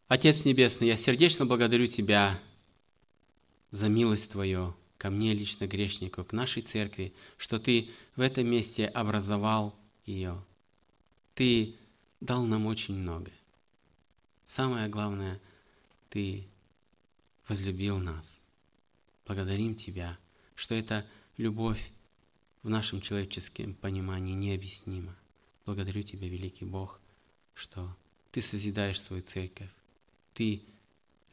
Отец 0.06 0.44
Небесный, 0.44 0.86
я 0.86 0.96
сердечно 0.96 1.46
благодарю 1.46 1.88
Тебя 1.88 2.38
за 3.70 3.88
милость 3.88 4.30
Твою, 4.30 4.76
ко 4.98 5.10
мне 5.10 5.34
лично 5.34 5.66
грешнику, 5.66 6.22
к 6.22 6.32
нашей 6.32 6.62
церкви, 6.62 7.12
что 7.38 7.58
Ты 7.58 7.90
в 8.14 8.20
этом 8.20 8.46
месте 8.46 8.86
образовал 8.86 9.74
ее. 10.06 10.40
Ты 11.34 11.74
дал 12.20 12.44
нам 12.44 12.66
очень 12.66 12.94
много. 12.94 13.32
Самое 14.44 14.88
главное, 14.88 15.40
Ты 16.08 16.46
возлюбил 17.48 17.98
нас. 17.98 18.44
Благодарим 19.26 19.74
Тебя, 19.74 20.16
что 20.62 20.76
эта 20.76 21.04
любовь 21.38 21.90
в 22.62 22.68
нашем 22.68 23.00
человеческом 23.00 23.74
понимании 23.74 24.32
необъяснима. 24.32 25.16
Благодарю 25.66 26.04
Тебя, 26.04 26.28
великий 26.28 26.64
Бог, 26.64 27.00
что 27.52 27.96
Ты 28.30 28.42
созидаешь 28.42 29.00
свою 29.00 29.24
церковь. 29.24 29.70
Ты 30.34 30.62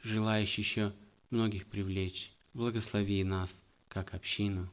желаешь 0.02 0.58
еще 0.58 0.92
многих 1.30 1.66
привлечь 1.66 2.32
Благослови 2.54 3.22
нас, 3.22 3.64
как 3.88 4.14
общину, 4.14 4.68